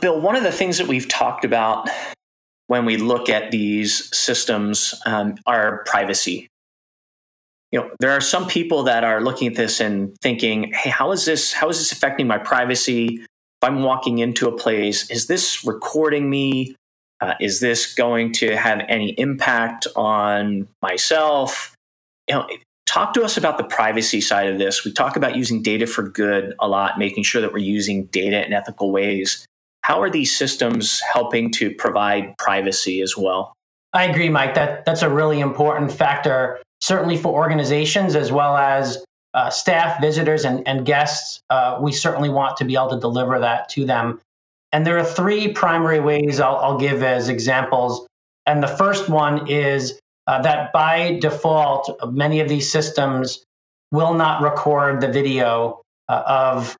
Bill, 0.00 0.20
one 0.20 0.36
of 0.36 0.42
the 0.42 0.52
things 0.52 0.78
that 0.78 0.88
we've 0.88 1.08
talked 1.08 1.44
about 1.44 1.88
when 2.66 2.84
we 2.84 2.96
look 2.96 3.28
at 3.28 3.50
these 3.50 4.14
systems 4.16 4.94
um, 5.06 5.36
are 5.46 5.84
privacy. 5.86 6.48
You 7.72 7.80
know, 7.80 7.90
there 8.00 8.10
are 8.10 8.20
some 8.20 8.48
people 8.48 8.82
that 8.84 9.04
are 9.04 9.20
looking 9.20 9.46
at 9.46 9.54
this 9.54 9.80
and 9.80 10.16
thinking, 10.20 10.72
"Hey, 10.72 10.90
how 10.90 11.12
is 11.12 11.24
this? 11.24 11.52
How 11.52 11.68
is 11.68 11.78
this 11.78 11.92
affecting 11.92 12.26
my 12.26 12.38
privacy? 12.38 13.24
if 13.60 13.68
I'm 13.68 13.82
walking 13.82 14.18
into 14.18 14.48
a 14.48 14.56
place, 14.56 15.10
is 15.10 15.26
this 15.26 15.64
recording 15.64 16.30
me? 16.30 16.76
Uh, 17.20 17.34
is 17.40 17.60
this 17.60 17.94
going 17.94 18.32
to 18.32 18.56
have 18.56 18.82
any 18.88 19.10
impact 19.12 19.86
on 19.94 20.66
myself? 20.80 21.74
You 22.28 22.36
know, 22.36 22.48
talk 22.86 23.12
to 23.14 23.22
us 23.22 23.36
about 23.36 23.58
the 23.58 23.64
privacy 23.64 24.20
side 24.20 24.48
of 24.48 24.58
this. 24.58 24.84
We 24.84 24.92
talk 24.92 25.16
about 25.16 25.36
using 25.36 25.62
data 25.62 25.86
for 25.86 26.02
good 26.08 26.54
a 26.60 26.68
lot, 26.68 26.98
making 26.98 27.24
sure 27.24 27.40
that 27.40 27.52
we're 27.52 27.58
using 27.58 28.06
data 28.06 28.44
in 28.44 28.52
ethical 28.52 28.90
ways. 28.90 29.46
How 29.82 30.00
are 30.02 30.10
these 30.10 30.36
systems 30.36 31.00
helping 31.00 31.50
to 31.52 31.74
provide 31.74 32.36
privacy 32.38 33.00
as 33.00 33.16
well? 33.16 33.52
I 33.92 34.04
agree, 34.04 34.28
Mike. 34.28 34.54
That 34.54 34.84
that's 34.84 35.02
a 35.02 35.10
really 35.10 35.40
important 35.40 35.92
factor, 35.92 36.60
certainly 36.80 37.16
for 37.16 37.32
organizations 37.32 38.14
as 38.14 38.30
well 38.30 38.56
as 38.56 39.04
uh, 39.34 39.50
staff, 39.50 40.00
visitors, 40.00 40.44
and, 40.44 40.66
and 40.66 40.84
guests, 40.84 41.40
uh, 41.50 41.78
we 41.80 41.92
certainly 41.92 42.28
want 42.28 42.56
to 42.56 42.64
be 42.64 42.74
able 42.74 42.90
to 42.90 42.98
deliver 42.98 43.38
that 43.38 43.68
to 43.70 43.84
them. 43.84 44.20
And 44.72 44.86
there 44.86 44.98
are 44.98 45.04
three 45.04 45.52
primary 45.52 46.00
ways 46.00 46.40
I'll, 46.40 46.56
I'll 46.56 46.78
give 46.78 47.02
as 47.02 47.28
examples. 47.28 48.06
And 48.46 48.62
the 48.62 48.68
first 48.68 49.08
one 49.08 49.48
is 49.48 49.98
uh, 50.26 50.42
that 50.42 50.72
by 50.72 51.18
default, 51.20 51.98
many 52.12 52.40
of 52.40 52.48
these 52.48 52.70
systems 52.70 53.44
will 53.90 54.14
not 54.14 54.42
record 54.42 55.00
the 55.00 55.08
video 55.08 55.82
uh, 56.08 56.22
of 56.26 56.76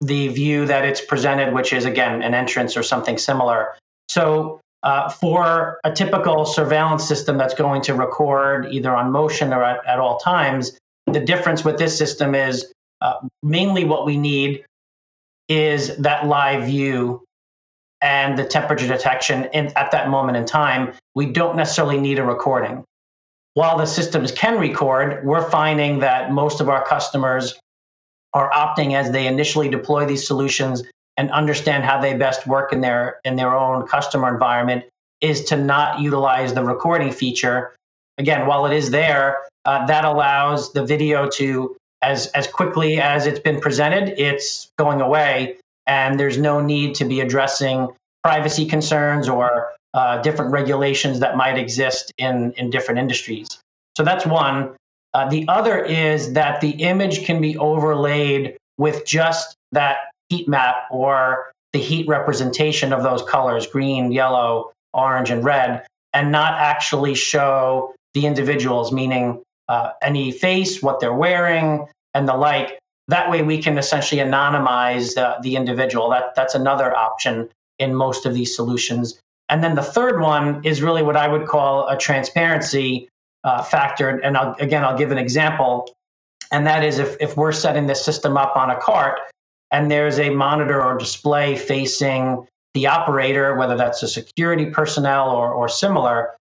the 0.00 0.28
view 0.28 0.66
that 0.66 0.84
it's 0.84 1.00
presented, 1.00 1.54
which 1.54 1.72
is, 1.72 1.84
again, 1.84 2.22
an 2.22 2.34
entrance 2.34 2.76
or 2.76 2.82
something 2.82 3.18
similar. 3.18 3.76
So 4.08 4.60
uh, 4.82 5.08
for 5.08 5.78
a 5.84 5.92
typical 5.92 6.44
surveillance 6.44 7.06
system 7.06 7.36
that's 7.36 7.54
going 7.54 7.82
to 7.82 7.94
record 7.94 8.66
either 8.72 8.94
on 8.94 9.10
motion 9.10 9.52
or 9.52 9.62
at, 9.62 9.84
at 9.86 9.98
all 9.98 10.18
times, 10.18 10.78
the 11.06 11.20
difference 11.20 11.64
with 11.64 11.78
this 11.78 11.96
system 11.96 12.34
is 12.34 12.72
uh, 13.00 13.14
mainly 13.42 13.84
what 13.84 14.06
we 14.06 14.16
need 14.16 14.64
is 15.48 15.96
that 15.96 16.26
live 16.26 16.64
view 16.64 17.22
and 18.00 18.38
the 18.38 18.44
temperature 18.44 18.86
detection 18.86 19.48
in, 19.52 19.66
at 19.76 19.90
that 19.90 20.08
moment 20.08 20.36
in 20.36 20.44
time. 20.44 20.92
We 21.14 21.26
don't 21.26 21.56
necessarily 21.56 22.00
need 22.00 22.18
a 22.18 22.24
recording. 22.24 22.84
While 23.54 23.78
the 23.78 23.86
systems 23.86 24.30
can 24.30 24.58
record, 24.58 25.24
we're 25.24 25.48
finding 25.50 25.98
that 26.00 26.30
most 26.30 26.60
of 26.60 26.68
our 26.68 26.86
customers 26.86 27.58
are 28.34 28.50
opting 28.50 28.94
as 28.94 29.10
they 29.10 29.26
initially 29.26 29.68
deploy 29.68 30.06
these 30.06 30.26
solutions 30.26 30.84
and 31.16 31.30
understand 31.32 31.84
how 31.84 32.00
they 32.00 32.14
best 32.14 32.46
work 32.46 32.72
in 32.72 32.80
their 32.80 33.18
in 33.24 33.34
their 33.34 33.56
own 33.56 33.86
customer 33.86 34.32
environment 34.32 34.84
is 35.20 35.44
to 35.46 35.56
not 35.56 36.00
utilize 36.00 36.54
the 36.54 36.64
recording 36.64 37.10
feature. 37.10 37.74
Again, 38.18 38.46
while 38.46 38.66
it 38.66 38.72
is 38.72 38.90
there, 38.90 39.38
uh, 39.64 39.86
that 39.86 40.04
allows 40.04 40.72
the 40.72 40.84
video 40.84 41.28
to, 41.28 41.76
as, 42.02 42.28
as 42.28 42.46
quickly 42.46 43.00
as 43.00 43.26
it's 43.26 43.40
been 43.40 43.60
presented, 43.60 44.18
it's 44.18 44.70
going 44.78 45.00
away. 45.00 45.56
And 45.88 46.20
there's 46.20 46.38
no 46.38 46.60
need 46.60 46.94
to 46.96 47.04
be 47.04 47.20
addressing 47.20 47.88
privacy 48.22 48.66
concerns 48.66 49.28
or 49.28 49.72
uh, 49.94 50.20
different 50.22 50.52
regulations 50.52 51.18
that 51.20 51.36
might 51.36 51.58
exist 51.58 52.12
in, 52.18 52.52
in 52.52 52.70
different 52.70 53.00
industries. 53.00 53.48
So 53.96 54.04
that's 54.04 54.26
one. 54.26 54.76
Uh, 55.14 55.28
the 55.28 55.48
other 55.48 55.82
is 55.82 56.34
that 56.34 56.60
the 56.60 56.70
image 56.70 57.24
can 57.24 57.40
be 57.40 57.56
overlaid 57.56 58.56
with 58.76 59.04
just 59.06 59.56
that 59.72 59.96
heat 60.28 60.46
map 60.46 60.86
or 60.90 61.50
the 61.72 61.78
heat 61.80 62.06
representation 62.06 62.92
of 62.92 63.02
those 63.02 63.22
colors 63.22 63.66
green, 63.66 64.12
yellow, 64.12 64.72
orange, 64.92 65.30
and 65.30 65.42
red 65.42 65.84
and 66.12 66.32
not 66.32 66.54
actually 66.54 67.14
show 67.14 67.94
the 68.14 68.26
individuals, 68.26 68.92
meaning 68.92 69.42
uh, 69.68 69.92
any 70.02 70.32
face, 70.32 70.82
what 70.82 71.00
they're 71.00 71.12
wearing, 71.12 71.86
and 72.14 72.28
the 72.28 72.34
like. 72.34 72.78
That 73.08 73.30
way, 73.30 73.42
we 73.42 73.60
can 73.60 73.78
essentially 73.78 74.20
anonymize 74.20 75.16
uh, 75.16 75.38
the 75.40 75.56
individual. 75.56 76.10
That 76.10 76.34
that's 76.34 76.54
another 76.54 76.94
option 76.94 77.48
in 77.78 77.94
most 77.94 78.26
of 78.26 78.34
these 78.34 78.54
solutions. 78.54 79.20
And 79.48 79.64
then 79.64 79.74
the 79.74 79.82
third 79.82 80.20
one 80.20 80.64
is 80.64 80.82
really 80.82 81.02
what 81.02 81.16
I 81.16 81.26
would 81.26 81.46
call 81.46 81.88
a 81.88 81.96
transparency 81.96 83.08
uh, 83.44 83.62
factor. 83.62 84.08
And 84.08 84.36
I'll, 84.36 84.54
again, 84.60 84.84
I'll 84.84 84.98
give 84.98 85.10
an 85.10 85.18
example. 85.18 85.94
And 86.52 86.66
that 86.66 86.84
is 86.84 86.98
if, 86.98 87.16
if 87.20 87.36
we're 87.36 87.52
setting 87.52 87.86
the 87.86 87.94
system 87.94 88.36
up 88.36 88.56
on 88.56 88.70
a 88.70 88.76
cart 88.76 89.20
and 89.70 89.90
there's 89.90 90.18
a 90.18 90.30
monitor 90.30 90.82
or 90.82 90.98
display 90.98 91.56
facing 91.56 92.46
the 92.74 92.86
operator, 92.86 93.54
whether 93.54 93.76
that's 93.76 94.02
a 94.02 94.08
security 94.08 94.66
personnel 94.66 95.30
or, 95.30 95.52
or 95.52 95.68
similar, 95.68 96.34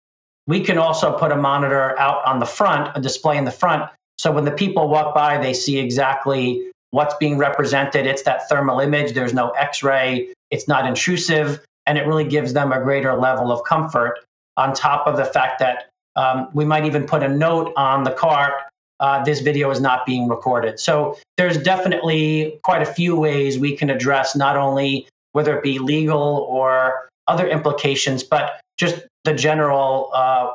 we 0.47 0.61
can 0.61 0.79
also 0.79 1.17
put 1.17 1.33
a 1.33 1.37
monitor 1.37 1.99
out 1.99 2.25
on 2.27 2.39
the 2.39 2.47
front, 2.47 2.97
a 2.97 3.01
display 3.01 3.37
in 3.37 3.45
the 3.45 3.51
front. 3.51 3.91
So 4.19 4.31
when 4.33 4.45
the 4.45 4.53
people 4.53 4.89
walk 4.89 5.15
by, 5.15 5.39
they 5.39 5.53
see 5.53 5.79
exactly 5.79 6.71
what's 6.91 7.15
being 7.17 7.39
represented. 7.39 8.07
It's 8.07 8.23
that 8.23 8.49
thermal 8.49 8.81
image. 8.81 9.13
There's 9.13 9.35
no 9.35 9.51
x 9.51 9.83
ray, 9.83 10.33
it's 10.51 10.69
not 10.69 10.87
intrusive, 10.87 11.61
and 11.87 11.99
it 11.99 12.07
really 12.07 12.25
gives 12.25 12.53
them 12.53 12.73
a 12.73 12.81
greater 12.81 13.15
level 13.15 13.51
of 13.51 13.65
comfort 13.65 14.21
on 14.57 14.73
top 14.73 15.07
of 15.07 15.17
the 15.17 15.25
fact 15.25 15.59
that 15.59 15.87
um, 16.17 16.49
we 16.55 16.65
might 16.65 16.85
even 16.85 17.05
put 17.05 17.23
a 17.25 17.29
note 17.29 17.73
on 17.77 18.05
the 18.05 18.13
cart 18.13 18.55
uh, 19.01 19.23
this 19.25 19.41
video 19.41 19.71
is 19.71 19.81
not 19.81 20.07
being 20.07 20.29
recorded. 20.29 20.79
So 20.79 21.19
there's 21.37 21.59
definitely 21.59 22.59
quite 22.63 22.83
a 22.83 22.87
few 22.87 23.17
ways 23.17 23.59
we 23.59 23.77
can 23.77 23.91
address 23.91 24.37
not 24.37 24.57
only 24.57 25.07
whether 25.33 25.57
it 25.57 25.63
be 25.63 25.79
legal 25.79 26.47
or 26.49 27.09
other 27.27 27.49
implications, 27.49 28.23
but 28.23 28.61
just 28.79 29.05
the 29.25 29.35
general 29.35 30.11
uh, 30.15 30.53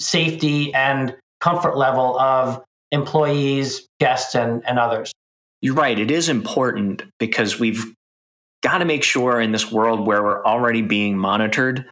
safety 0.00 0.72
and 0.74 1.14
comfort 1.40 1.76
level 1.76 2.18
of 2.18 2.64
employees, 2.94 3.86
guests, 4.00 4.34
and, 4.34 4.62
and 4.66 4.78
others. 4.78 5.12
You're 5.60 5.74
right. 5.74 5.98
It 5.98 6.10
is 6.10 6.28
important 6.28 7.02
because 7.18 7.58
we've 7.58 7.94
got 8.62 8.78
to 8.78 8.84
make 8.84 9.02
sure 9.02 9.40
in 9.40 9.52
this 9.52 9.70
world 9.70 10.06
where 10.06 10.22
we're 10.22 10.44
already 10.44 10.80
being 10.80 11.18
monitored 11.18 11.86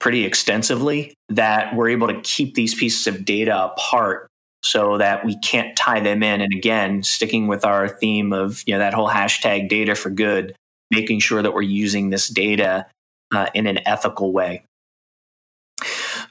pretty 0.00 0.24
extensively 0.24 1.14
that 1.30 1.74
we're 1.74 1.88
able 1.88 2.08
to 2.08 2.20
keep 2.20 2.54
these 2.54 2.74
pieces 2.74 3.06
of 3.06 3.24
data 3.24 3.64
apart 3.64 4.28
so 4.62 4.98
that 4.98 5.24
we 5.24 5.38
can't 5.40 5.76
tie 5.76 6.00
them 6.00 6.22
in. 6.22 6.40
And 6.40 6.52
again, 6.52 7.02
sticking 7.02 7.46
with 7.48 7.64
our 7.64 7.88
theme 7.88 8.32
of 8.32 8.62
you 8.66 8.74
know 8.74 8.78
that 8.78 8.94
whole 8.94 9.08
hashtag 9.08 9.68
data 9.68 9.94
for 9.94 10.10
good, 10.10 10.54
making 10.90 11.20
sure 11.20 11.42
that 11.42 11.54
we're 11.54 11.62
using 11.62 12.10
this 12.10 12.28
data 12.28 12.86
uh, 13.34 13.46
in 13.54 13.66
an 13.66 13.78
ethical 13.86 14.32
way. 14.32 14.64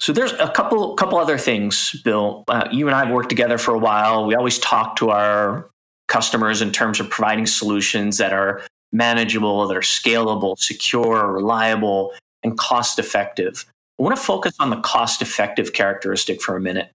So 0.03 0.11
there's 0.11 0.33
a 0.33 0.49
couple 0.49 0.95
couple 0.95 1.17
other 1.17 1.37
things, 1.37 1.95
Bill. 2.03 2.43
Uh, 2.49 2.67
you 2.73 2.87
and 2.87 2.95
I 2.95 3.05
have 3.05 3.13
worked 3.13 3.29
together 3.29 3.57
for 3.57 3.73
a 3.73 3.77
while. 3.77 4.25
We 4.25 4.35
always 4.35 4.59
talk 4.59 4.97
to 4.97 5.11
our 5.11 5.69
customers 6.09 6.61
in 6.61 6.73
terms 6.73 6.99
of 6.99 7.09
providing 7.09 7.45
solutions 7.45 8.17
that 8.17 8.33
are 8.33 8.63
manageable, 8.91 9.65
that 9.65 9.77
are 9.77 9.79
scalable, 9.79 10.59
secure, 10.59 11.31
reliable, 11.31 12.11
and 12.43 12.57
cost 12.57 12.99
effective. 12.99 13.65
I 13.97 14.03
want 14.03 14.17
to 14.17 14.21
focus 14.21 14.55
on 14.59 14.71
the 14.71 14.81
cost 14.81 15.21
effective 15.21 15.71
characteristic 15.71 16.41
for 16.41 16.57
a 16.57 16.59
minute. 16.59 16.91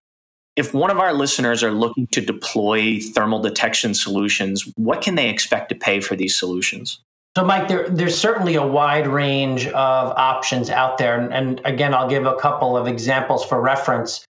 If 0.55 0.75
one 0.75 0.91
of 0.91 0.99
our 0.99 1.15
listeners 1.15 1.63
are 1.63 1.73
looking 1.73 2.09
to 2.09 2.21
deploy 2.21 3.01
thermal 3.01 3.41
detection 3.41 3.95
solutions, 3.95 4.71
what 4.77 5.01
can 5.01 5.15
they 5.15 5.31
expect 5.31 5.71
to 5.71 5.75
pay 5.75 6.01
for 6.01 6.15
these 6.15 6.39
solutions? 6.39 7.01
So, 7.39 7.45
Mike, 7.45 7.69
there, 7.69 7.89
there's 7.89 8.19
certainly 8.19 8.57
a 8.57 8.67
wide 8.67 9.07
range 9.07 9.69
of 9.69 10.13
options 10.17 10.71
out 10.71 10.99
there. 10.99 11.17
And, 11.17 11.33
and, 11.33 11.61
again, 11.65 11.95
I'll 11.95 12.09
give 12.09 12.27
a 12.27 12.35
couple 12.35 12.77
of 12.77 12.89
examples 12.89 13.45
for 13.45 13.61
reference. 13.61 14.25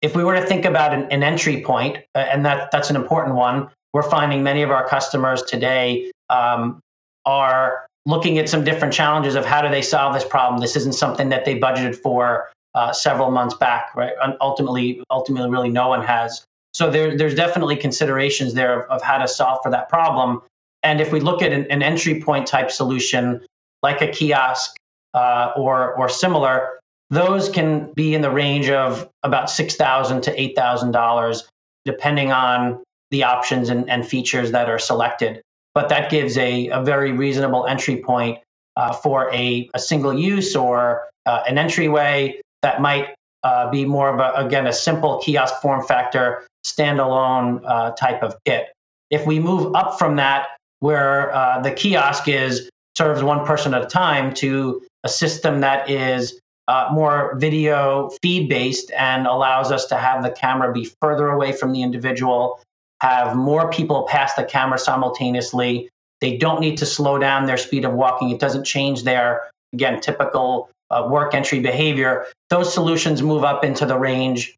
If 0.00 0.16
we 0.16 0.24
were 0.24 0.34
to 0.34 0.46
think 0.46 0.64
about 0.64 0.94
an, 0.94 1.02
an 1.12 1.22
entry 1.22 1.60
point, 1.60 1.98
uh, 2.14 2.20
and 2.20 2.42
that, 2.46 2.70
that's 2.70 2.88
an 2.88 2.96
important 2.96 3.36
one, 3.36 3.68
we're 3.92 4.08
finding 4.08 4.42
many 4.42 4.62
of 4.62 4.70
our 4.70 4.88
customers 4.88 5.42
today 5.42 6.10
um, 6.30 6.80
are 7.26 7.86
looking 8.06 8.38
at 8.38 8.48
some 8.48 8.64
different 8.64 8.94
challenges 8.94 9.34
of 9.34 9.44
how 9.44 9.60
do 9.60 9.68
they 9.68 9.82
solve 9.82 10.14
this 10.14 10.24
problem. 10.24 10.58
This 10.58 10.74
isn't 10.74 10.94
something 10.94 11.28
that 11.28 11.44
they 11.44 11.60
budgeted 11.60 11.94
for 11.96 12.50
uh, 12.74 12.94
several 12.94 13.30
months 13.30 13.56
back, 13.56 13.94
right? 13.94 14.14
And 14.22 14.38
ultimately, 14.40 15.02
ultimately, 15.10 15.50
really, 15.50 15.68
no 15.68 15.88
one 15.88 16.02
has. 16.02 16.42
So 16.72 16.90
there, 16.90 17.14
there's 17.14 17.34
definitely 17.34 17.76
considerations 17.76 18.54
there 18.54 18.80
of, 18.80 18.90
of 18.90 19.02
how 19.02 19.18
to 19.18 19.28
solve 19.28 19.58
for 19.62 19.70
that 19.70 19.90
problem. 19.90 20.40
And 20.84 21.00
if 21.00 21.12
we 21.12 21.20
look 21.20 21.42
at 21.42 21.52
an, 21.52 21.66
an 21.70 21.82
entry 21.82 22.20
point 22.20 22.46
type 22.46 22.70
solution 22.70 23.40
like 23.82 24.00
a 24.02 24.08
kiosk 24.08 24.76
uh, 25.14 25.52
or 25.56 25.94
or 25.94 26.08
similar, 26.08 26.78
those 27.10 27.48
can 27.48 27.92
be 27.94 28.14
in 28.14 28.20
the 28.20 28.30
range 28.30 28.70
of 28.70 29.08
about 29.22 29.50
6,000 29.50 30.20
to 30.22 30.40
eight 30.40 30.54
thousand 30.54 30.92
dollars, 30.92 31.48
depending 31.84 32.32
on 32.32 32.82
the 33.10 33.24
options 33.24 33.68
and, 33.68 33.88
and 33.88 34.06
features 34.06 34.50
that 34.52 34.68
are 34.68 34.78
selected 34.78 35.42
but 35.74 35.88
that 35.88 36.10
gives 36.10 36.38
a, 36.38 36.68
a 36.68 36.82
very 36.82 37.12
reasonable 37.12 37.66
entry 37.66 37.96
point 37.96 38.38
uh, 38.76 38.92
for 38.92 39.32
a, 39.32 39.68
a, 39.74 39.78
single 39.78 40.16
use 40.16 40.56
or 40.56 41.08
uh, 41.26 41.42
an 41.46 41.58
entryway 41.58 42.40
that 42.62 42.80
might 42.80 43.14
uh, 43.42 43.70
be 43.70 43.84
more 43.84 44.08
of 44.08 44.20
a, 44.20 44.46
again, 44.46 44.66
a 44.66 44.72
simple 44.72 45.20
kiosk 45.22 45.60
form 45.60 45.84
factor, 45.84 46.46
standalone 46.64 47.60
uh, 47.64 47.90
type 47.92 48.22
of 48.22 48.36
kit. 48.44 48.72
If 49.10 49.26
we 49.26 49.38
move 49.38 49.74
up 49.74 49.98
from 49.98 50.16
that, 50.16 50.48
where 50.84 51.34
uh, 51.34 51.60
the 51.60 51.70
kiosk 51.70 52.28
is 52.28 52.68
serves 52.94 53.22
one 53.22 53.44
person 53.46 53.72
at 53.72 53.82
a 53.82 53.86
time 53.86 54.34
to 54.34 54.82
a 55.02 55.08
system 55.08 55.60
that 55.60 55.88
is 55.88 56.38
uh, 56.68 56.88
more 56.92 57.34
video 57.38 58.10
feed 58.22 58.48
based 58.48 58.90
and 58.92 59.26
allows 59.26 59.72
us 59.72 59.86
to 59.86 59.96
have 59.96 60.22
the 60.22 60.30
camera 60.30 60.72
be 60.72 60.88
further 61.00 61.28
away 61.28 61.52
from 61.52 61.72
the 61.72 61.82
individual 61.82 62.60
have 63.00 63.36
more 63.36 63.70
people 63.70 64.04
pass 64.04 64.34
the 64.34 64.44
camera 64.44 64.78
simultaneously. 64.78 65.90
They 66.20 66.36
don't 66.36 66.60
need 66.60 66.78
to 66.78 66.86
slow 66.86 67.18
down 67.18 67.46
their 67.46 67.56
speed 67.56 67.84
of 67.84 67.92
walking. 67.92 68.30
It 68.30 68.40
doesn't 68.40 68.64
change 68.64 69.02
their, 69.04 69.50
again, 69.72 70.00
typical 70.00 70.70
uh, 70.90 71.06
work 71.10 71.34
entry 71.34 71.60
behavior. 71.60 72.26
Those 72.50 72.72
solutions 72.72 73.22
move 73.22 73.44
up 73.44 73.64
into 73.64 73.84
the 73.84 73.98
range 73.98 74.56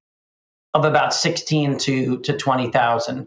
of 0.74 0.84
about 0.84 1.14
16 1.14 1.78
to, 1.78 2.18
to 2.18 2.36
20,000. 2.36 3.26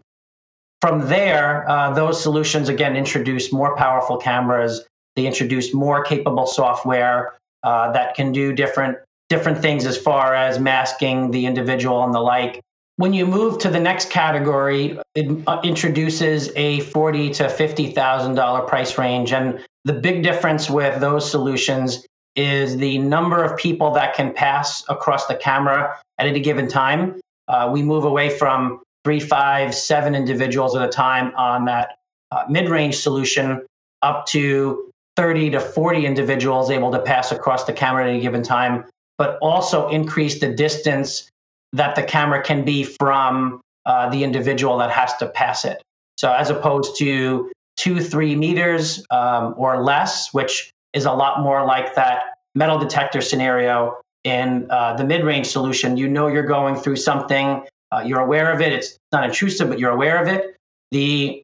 From 0.80 1.08
there, 1.08 1.68
uh, 1.68 1.92
those 1.92 2.22
solutions 2.22 2.68
again 2.68 2.96
introduce 2.96 3.52
more 3.52 3.76
powerful 3.76 4.16
cameras. 4.16 4.86
They 5.14 5.26
introduce 5.26 5.74
more 5.74 6.02
capable 6.04 6.46
software 6.46 7.36
uh, 7.62 7.92
that 7.92 8.14
can 8.14 8.32
do 8.32 8.52
different 8.52 8.96
different 9.28 9.58
things 9.58 9.86
as 9.86 9.96
far 9.96 10.34
as 10.34 10.58
masking 10.58 11.30
the 11.30 11.46
individual 11.46 12.02
and 12.02 12.12
the 12.12 12.20
like. 12.20 12.60
When 12.96 13.12
you 13.12 13.26
move 13.26 13.58
to 13.58 13.70
the 13.70 13.78
next 13.78 14.10
category, 14.10 14.98
it 15.14 15.44
uh, 15.46 15.60
introduces 15.62 16.50
a 16.56 16.80
forty 16.80 17.30
to 17.30 17.48
fifty 17.48 17.92
thousand 17.92 18.34
dollar 18.34 18.66
price 18.66 18.96
range, 18.96 19.32
and 19.32 19.62
the 19.84 19.92
big 19.92 20.22
difference 20.22 20.70
with 20.70 21.00
those 21.00 21.30
solutions 21.30 22.06
is 22.36 22.76
the 22.76 22.96
number 22.98 23.44
of 23.44 23.58
people 23.58 23.90
that 23.92 24.14
can 24.14 24.32
pass 24.32 24.84
across 24.88 25.26
the 25.26 25.34
camera 25.34 25.98
at 26.18 26.26
any 26.26 26.40
given 26.40 26.68
time. 26.68 27.20
Uh, 27.48 27.68
we 27.72 27.82
move 27.82 28.04
away 28.04 28.30
from 28.30 28.80
three, 29.04 29.20
five, 29.20 29.74
seven 29.74 30.14
individuals 30.14 30.76
at 30.76 30.82
a 30.82 30.88
time 30.88 31.32
on 31.36 31.64
that 31.66 31.98
uh, 32.30 32.44
mid-range 32.48 32.96
solution, 32.96 33.64
up 34.02 34.26
to 34.26 34.90
30 35.16 35.50
to 35.50 35.60
40 35.60 36.06
individuals 36.06 36.70
able 36.70 36.90
to 36.92 37.00
pass 37.00 37.32
across 37.32 37.64
the 37.64 37.72
camera 37.72 38.04
at 38.04 38.10
any 38.10 38.20
given 38.20 38.42
time, 38.42 38.84
but 39.18 39.38
also 39.42 39.88
increase 39.88 40.40
the 40.40 40.48
distance 40.48 41.30
that 41.72 41.94
the 41.94 42.02
camera 42.02 42.42
can 42.42 42.64
be 42.64 42.84
from 42.84 43.60
uh, 43.86 44.08
the 44.10 44.24
individual 44.24 44.78
that 44.78 44.90
has 44.90 45.14
to 45.16 45.26
pass 45.28 45.64
it. 45.64 45.82
So 46.16 46.32
as 46.32 46.50
opposed 46.50 46.96
to 46.98 47.50
two, 47.76 48.00
three 48.00 48.36
meters 48.36 49.04
um, 49.10 49.54
or 49.56 49.82
less, 49.82 50.32
which 50.32 50.70
is 50.92 51.04
a 51.04 51.12
lot 51.12 51.40
more 51.40 51.64
like 51.64 51.94
that 51.94 52.34
metal 52.54 52.78
detector 52.78 53.20
scenario 53.20 53.96
in 54.24 54.66
uh, 54.70 54.94
the 54.96 55.04
mid-range 55.04 55.46
solution. 55.46 55.96
You 55.96 56.08
know 56.08 56.26
you're 56.26 56.46
going 56.46 56.76
through 56.76 56.96
something. 56.96 57.64
Uh, 57.92 58.02
you're 58.06 58.20
aware 58.20 58.52
of 58.52 58.60
it. 58.60 58.72
It's 58.72 58.98
not 59.12 59.24
intrusive, 59.24 59.68
but 59.68 59.78
you're 59.78 59.90
aware 59.90 60.22
of 60.22 60.28
it. 60.28 60.56
The 60.90 61.42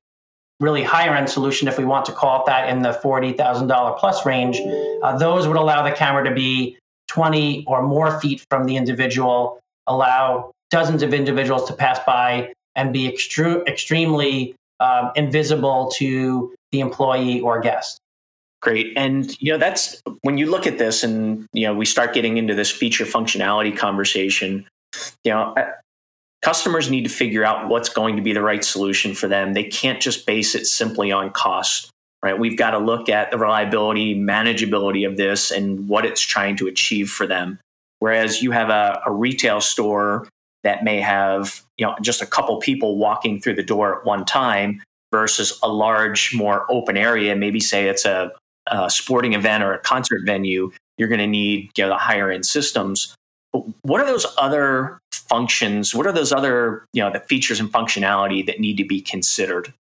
really 0.61 0.83
higher 0.83 1.15
end 1.15 1.29
solution, 1.29 1.69
if 1.69 1.79
we 1.79 1.85
want 1.85 2.07
to 2.07 2.13
call 2.13 2.41
it 2.41 2.47
that, 2.47 2.69
in 2.69 2.83
the 2.83 2.93
$40,000 2.93 3.99
plus 3.99 4.25
range, 4.25 4.61
uh, 5.03 5.19
those 5.19 5.47
would 5.47 5.57
allow 5.57 5.83
the 5.83 5.95
camera 5.95 6.25
to 6.25 6.35
be 6.35 6.79
20 7.09 7.65
or 7.67 7.83
more 7.83 8.21
feet 8.21 8.45
from 8.51 8.65
the 8.65 8.77
individual 8.77 9.61
allow 9.87 10.51
dozens 10.71 11.03
of 11.03 11.15
individuals 11.15 11.67
to 11.69 11.73
pass 11.73 12.01
by 12.05 12.53
and 12.75 12.93
be 12.93 13.11
extre- 13.11 13.67
extremely 13.69 14.55
um, 14.81 15.11
invisible 15.15 15.91
to 15.95 16.55
the 16.73 16.81
employee 16.81 17.41
or 17.41 17.61
guest. 17.61 17.99
Great. 18.61 18.93
And, 18.97 19.41
you 19.41 19.53
know, 19.53 19.59
that's 19.59 20.03
when 20.23 20.39
you 20.39 20.51
look 20.51 20.67
at 20.67 20.79
this 20.79 21.05
and, 21.05 21.47
you 21.53 21.67
know, 21.67 21.75
we 21.75 21.85
start 21.85 22.15
getting 22.15 22.37
into 22.37 22.55
this 22.55 22.71
feature 22.71 23.05
functionality 23.05 23.77
conversation, 23.77 24.67
you 25.23 25.33
know, 25.33 25.55
customers 26.43 26.91
need 26.91 27.05
to 27.05 27.11
figure 27.11 27.45
out 27.45 27.69
what's 27.69 27.89
going 27.89 28.17
to 28.17 28.23
be 28.23 28.33
the 28.33 28.43
right 28.43 28.65
solution 28.65 29.15
for 29.15 29.29
them. 29.29 29.55
They 29.55 29.65
can't 29.65 30.01
just 30.01 30.27
base 30.27 30.55
it 30.55 30.67
simply 30.67 31.11
on 31.11 31.31
cost, 31.31 31.91
right? 32.23 32.39
We've 32.39 32.57
got 32.57 32.71
to 32.71 32.79
look 32.79 33.09
at 33.09 33.31
the 33.31 33.39
reliability, 33.39 34.15
manageability 34.15 35.07
of 35.07 35.17
this 35.17 35.51
and 35.51 35.89
what 35.89 36.05
it's 36.05 36.21
trying 36.21 36.57
to 36.57 36.67
achieve 36.67 37.11
for 37.11 37.27
them. 37.27 37.59
Whereas 37.99 38.43
you 38.43 38.51
have 38.51 38.69
a, 38.69 39.01
a 39.07 39.13
retail 39.13 39.61
store 39.61 40.29
that 40.67 40.83
may 40.83 41.01
have 41.01 41.63
you 41.79 41.87
know 41.87 41.95
just 42.03 42.21
a 42.21 42.27
couple 42.27 42.59
people 42.59 42.99
walking 42.99 43.41
through 43.41 43.55
the 43.55 43.63
door 43.63 44.01
at 44.01 44.05
one 44.05 44.25
time 44.25 44.83
versus 45.13 45.59
a 45.63 45.69
large, 45.69 46.35
more 46.35 46.67
open 46.69 46.97
area. 46.97 47.35
Maybe 47.37 47.61
say 47.61 47.89
it's 47.89 48.05
a, 48.05 48.33
a 48.67 48.91
sporting 48.91 49.33
event 49.33 49.63
or 49.63 49.73
a 49.73 49.79
concert 49.79 50.23
venue. 50.27 50.73
You're 50.99 51.09
going 51.09 51.21
to 51.21 51.27
need 51.27 51.71
you 51.77 51.85
know 51.85 51.91
the 51.91 51.99
higher 51.99 52.31
end 52.31 52.45
systems. 52.45 53.15
But 53.53 53.63
what 53.83 54.01
are 54.01 54.07
those 54.07 54.27
other 54.39 54.99
functions? 55.29 55.95
What 55.95 56.07
are 56.07 56.13
those 56.13 56.33
other 56.33 56.87
you 56.93 57.03
know 57.03 57.11
the 57.11 57.21
features 57.21 57.61
and 57.61 57.73
functionality 57.73 58.45
that 58.47 58.61
need 58.61 58.77
to 58.79 58.85
be 58.85 59.01
considered? 59.01 59.73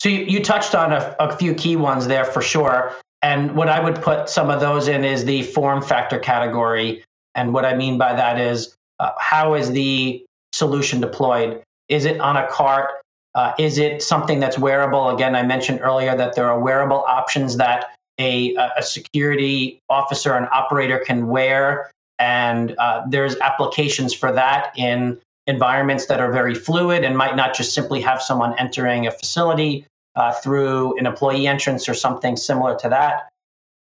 So 0.00 0.08
you, 0.08 0.24
you 0.24 0.42
touched 0.42 0.74
on 0.74 0.92
a, 0.92 1.14
a 1.20 1.36
few 1.36 1.54
key 1.54 1.76
ones 1.76 2.08
there 2.08 2.24
for 2.24 2.42
sure. 2.42 2.92
And 3.22 3.54
what 3.54 3.68
I 3.68 3.78
would 3.78 4.02
put 4.02 4.28
some 4.28 4.50
of 4.50 4.60
those 4.60 4.88
in 4.88 5.04
is 5.04 5.24
the 5.24 5.44
form 5.44 5.80
factor 5.80 6.18
category. 6.18 7.04
And 7.36 7.54
what 7.54 7.64
I 7.64 7.74
mean 7.76 7.98
by 7.98 8.14
that 8.14 8.38
is 8.40 8.74
uh, 8.98 9.12
how 9.18 9.54
is 9.54 9.70
the 9.70 10.24
solution 10.52 11.00
deployed? 11.00 11.62
Is 11.88 12.04
it 12.04 12.20
on 12.20 12.36
a 12.36 12.48
cart? 12.48 12.90
Uh, 13.34 13.52
is 13.58 13.78
it 13.78 14.02
something 14.02 14.40
that's 14.40 14.58
wearable? 14.58 15.10
Again, 15.10 15.36
I 15.36 15.42
mentioned 15.42 15.80
earlier 15.82 16.16
that 16.16 16.34
there 16.34 16.50
are 16.50 16.58
wearable 16.58 17.04
options 17.06 17.56
that 17.58 17.94
a, 18.18 18.54
a 18.76 18.82
security 18.82 19.78
officer 19.88 20.34
and 20.34 20.46
operator 20.48 20.98
can 20.98 21.28
wear. 21.28 21.90
And 22.22 22.76
uh, 22.78 23.02
there's 23.08 23.34
applications 23.40 24.14
for 24.14 24.30
that 24.30 24.72
in 24.76 25.18
environments 25.48 26.06
that 26.06 26.20
are 26.20 26.30
very 26.30 26.54
fluid 26.54 27.02
and 27.02 27.18
might 27.18 27.34
not 27.34 27.52
just 27.52 27.74
simply 27.74 28.00
have 28.00 28.22
someone 28.22 28.56
entering 28.60 29.08
a 29.08 29.10
facility 29.10 29.84
uh, 30.14 30.30
through 30.34 30.96
an 30.98 31.06
employee 31.06 31.48
entrance 31.48 31.88
or 31.88 31.94
something 31.94 32.36
similar 32.36 32.78
to 32.78 32.88
that. 32.88 33.28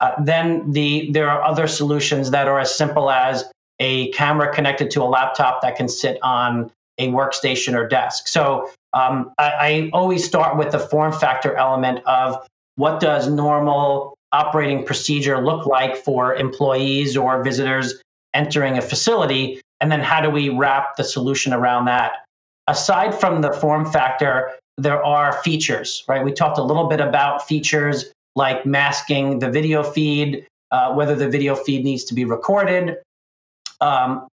Uh, 0.01 0.21
then 0.21 0.73
the 0.73 1.09
there 1.13 1.31
are 1.31 1.43
other 1.43 1.69
solutions 1.69 2.33
that 2.33 2.49
are 2.49 2.59
as 2.59 2.75
simple 2.77 3.09
as 3.09 3.45
a 3.79 4.11
camera 4.11 4.53
connected 4.53 4.91
to 4.91 5.01
a 5.01 5.09
laptop 5.17 5.63
that 5.63 5.77
can 5.77 5.89
sit 5.89 6.19
on 6.23 6.73
a 6.99 7.09
workstation 7.11 7.75
or 7.75 7.87
desk. 7.87 8.27
So 8.27 8.69
um, 8.95 9.33
I, 9.39 9.53
I 9.69 9.91
always 9.93 10.25
start 10.25 10.59
with 10.59 10.73
the 10.73 10.81
form 10.81 11.13
factor 11.13 11.55
element 11.55 12.01
of 12.07 12.45
what 12.75 12.99
does 12.99 13.29
normal 13.29 14.15
operating 14.33 14.85
procedure 14.85 15.39
look 15.41 15.67
like 15.67 15.97
for 15.97 16.35
employees 16.35 17.17
or 17.17 17.45
visitors 17.45 18.03
entering 18.35 18.79
a 18.79 18.83
facility, 18.83 19.61
and 19.81 19.91
then 19.91 20.01
how 20.01 20.21
do 20.21 20.31
we 20.31 20.49
wrap 20.49 20.97
the 20.97 21.05
solution 21.05 21.53
around 21.53 21.87
that? 21.87 22.25
Aside 22.67 23.15
from 23.15 23.43
the 23.43 23.53
form 23.53 23.91
factor, 23.91 24.53
there 24.77 25.03
are 25.05 25.33
features, 25.43 26.05
right? 26.09 26.25
We 26.25 26.33
talked 26.33 26.59
a 26.59 26.63
little 26.63 26.89
bit 26.89 27.01
about 27.01 27.47
features 27.47 28.13
like 28.37 28.67
masking 28.67 29.39
the 29.39 29.51
video 29.51 29.83
feed, 29.83 30.47
uh, 30.71 30.93
whether 30.95 31.15
the 31.15 31.29
video 31.29 31.55
feed 31.55 31.85
needs 31.85 32.05
to 32.05 32.15
be 32.15 32.25
recorded. 32.25 32.97
Um, 33.81 34.27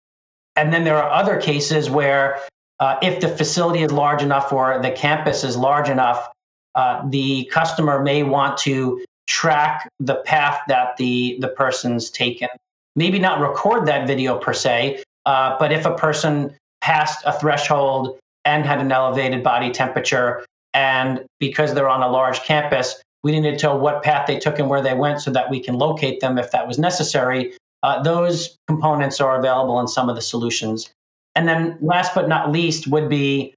and 0.57 0.73
then 0.73 0.85
there 0.85 0.97
are 0.97 1.11
other 1.11 1.41
cases 1.41 1.91
where 1.91 2.39
uh, 2.81 2.97
if 3.03 3.21
the 3.21 3.29
facility 3.29 3.83
is 3.83 3.91
large 3.91 4.23
enough 4.23 4.53
or 4.53 4.81
the 4.81 4.91
campus 4.91 5.43
is 5.43 5.57
large 5.57 5.89
enough, 5.89 6.29
uh, 6.75 7.09
the 7.09 7.45
customer 7.47 8.03
may 8.03 8.23
want 8.23 8.57
to 8.59 9.05
track 9.27 9.89
the 9.99 10.17
path 10.17 10.61
that 10.69 10.97
the, 10.97 11.37
the 11.41 11.49
person's 11.49 12.11
taken. 12.11 12.49
Maybe 12.97 13.19
not 13.19 13.41
record 13.41 13.87
that 13.87 14.07
video 14.07 14.39
per 14.39 14.53
se, 14.53 15.03
uh, 15.27 15.57
but 15.59 15.73
if 15.73 15.87
a 15.87 15.95
person 15.95 16.57
passed 16.81 17.23
a 17.27 17.39
threshold 17.39 18.19
and 18.45 18.65
had 18.65 18.81
an 18.81 18.91
elevated 18.91 19.43
body 19.43 19.71
temperature, 19.71 20.45
and 20.75 21.25
because 21.39 21.75
they're 21.75 21.89
on 21.89 22.03
a 22.03 22.09
large 22.09 22.41
campus, 22.43 23.03
we 23.23 23.39
need 23.39 23.59
to 23.59 23.67
know 23.67 23.77
what 23.77 24.03
path 24.03 24.27
they 24.27 24.39
took 24.39 24.59
and 24.59 24.69
where 24.69 24.83
they 24.83 24.95
went 24.95 25.21
so 25.21 25.31
that 25.31 25.51
we 25.51 25.61
can 25.61 25.75
locate 25.75 26.21
them 26.21 26.39
if 26.39 26.51
that 26.53 26.67
was 26.67 26.79
necessary. 26.79 27.53
Uh, 27.83 28.03
those 28.03 28.57
components 28.67 29.21
are 29.21 29.39
available 29.39 29.81
in 29.81 29.89
some 29.89 30.09
of 30.09 30.17
the 30.17 30.23
solutions. 30.23 30.91
And 31.35 31.49
then 31.49 31.79
last 31.81 32.15
but 32.15 32.29
not 32.29 32.51
least 32.51 32.87
would 32.89 33.09
be 33.09 33.55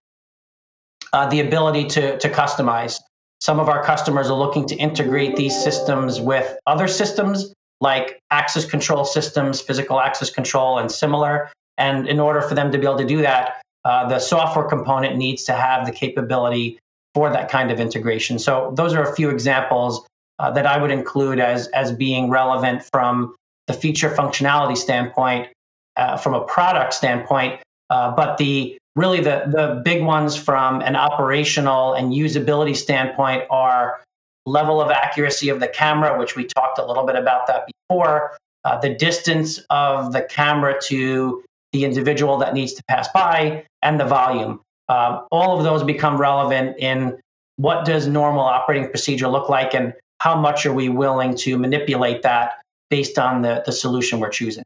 uh, 1.14 1.28
the 1.30 1.40
ability 1.40 1.86
to, 1.86 2.18
to 2.18 2.30
customize. 2.30 3.00
Some 3.40 3.60
of 3.60 3.70
our 3.70 3.84
customers 3.84 4.30
are 4.30 4.38
looking 4.38 4.68
to 4.68 4.76
integrate 4.76 5.36
these 5.36 5.56
systems 5.64 6.22
with 6.22 6.58
other 6.68 6.88
systems 6.88 7.54
like 7.82 8.20
access 8.30 8.66
control 8.66 9.04
systems, 9.04 9.60
physical 9.60 10.00
access 10.00 10.30
control, 10.30 10.78
and 10.78 10.92
similar. 10.92 11.52
And 11.78 12.08
in 12.08 12.20
order 12.20 12.42
for 12.42 12.54
them 12.54 12.72
to 12.72 12.78
be 12.78 12.86
able 12.86 13.00
to 13.00 13.06
do 13.06 13.22
that, 13.22 13.62
uh, 13.84 14.08
the 14.08 14.20
software 14.20 14.66
component 14.66 15.18
needs 15.18 15.44
to 15.46 15.54
have 15.54 15.86
the 15.86 15.92
capability 15.92 16.78
for 17.14 17.32
that 17.32 17.50
kind 17.50 17.72
of 17.72 17.80
integration. 17.80 18.40
So 18.40 18.72
those 18.76 18.94
are 18.94 19.02
a 19.02 19.16
few 19.16 19.30
examples 19.30 20.06
uh, 20.40 20.52
that 20.52 20.66
I 20.66 20.78
would 20.82 20.92
include 20.92 21.40
as 21.40 21.68
as 21.70 21.92
being 21.92 22.30
relevant 22.30 22.84
from 22.92 23.36
the 23.68 23.74
feature 23.74 24.10
functionality 24.10 24.78
standpoint, 24.78 25.50
uh, 25.98 26.18
from 26.18 26.34
a 26.34 26.42
product 26.42 26.94
standpoint. 26.94 27.60
Uh, 27.90 28.12
but 28.12 28.38
the 28.38 28.78
really 28.96 29.22
the, 29.22 29.44
the 29.48 29.82
big 29.84 30.04
ones 30.04 30.36
from 30.36 30.82
an 30.82 30.96
operational 30.96 31.94
and 31.94 32.14
usability 32.14 32.76
standpoint 32.76 33.44
are 33.50 34.02
level 34.52 34.82
of 34.82 34.92
accuracy 34.92 35.50
of 35.50 35.60
the 35.60 35.68
camera, 35.68 36.18
which 36.20 36.36
we 36.36 36.46
talked 36.46 36.78
a 36.78 36.86
little 36.86 37.06
bit 37.06 37.16
about 37.16 37.48
that 37.48 37.68
before, 37.68 38.38
uh, 38.66 38.78
the 38.80 38.94
distance 38.94 39.60
of 39.70 40.14
the 40.14 40.22
camera 40.22 40.80
to 40.84 41.44
the 41.72 41.86
individual 41.86 42.38
that 42.38 42.54
needs 42.54 42.74
to 42.74 42.84
pass 42.90 43.08
by, 43.14 43.66
and 43.82 44.00
the 44.00 44.06
volume. 44.06 44.60
Uh, 44.90 45.22
all 45.32 45.58
of 45.58 45.64
those 45.64 45.84
become 45.84 46.20
relevant 46.20 46.78
in 46.80 47.18
what 47.56 47.86
does 47.86 48.08
normal 48.08 48.44
operating 48.44 48.90
procedure 48.90 49.28
look 49.28 49.48
like 49.48 49.74
and 49.74 49.94
how 50.20 50.36
much 50.36 50.66
are 50.66 50.74
we 50.74 50.90
willing 50.90 51.36
to 51.36 51.58
manipulate 51.58 52.22
that 52.24 52.62
based 52.90 53.18
on 53.18 53.42
the, 53.42 53.64
the 53.66 53.72
solution 53.72 54.20
we're 54.20 54.30
choosing. 54.30 54.64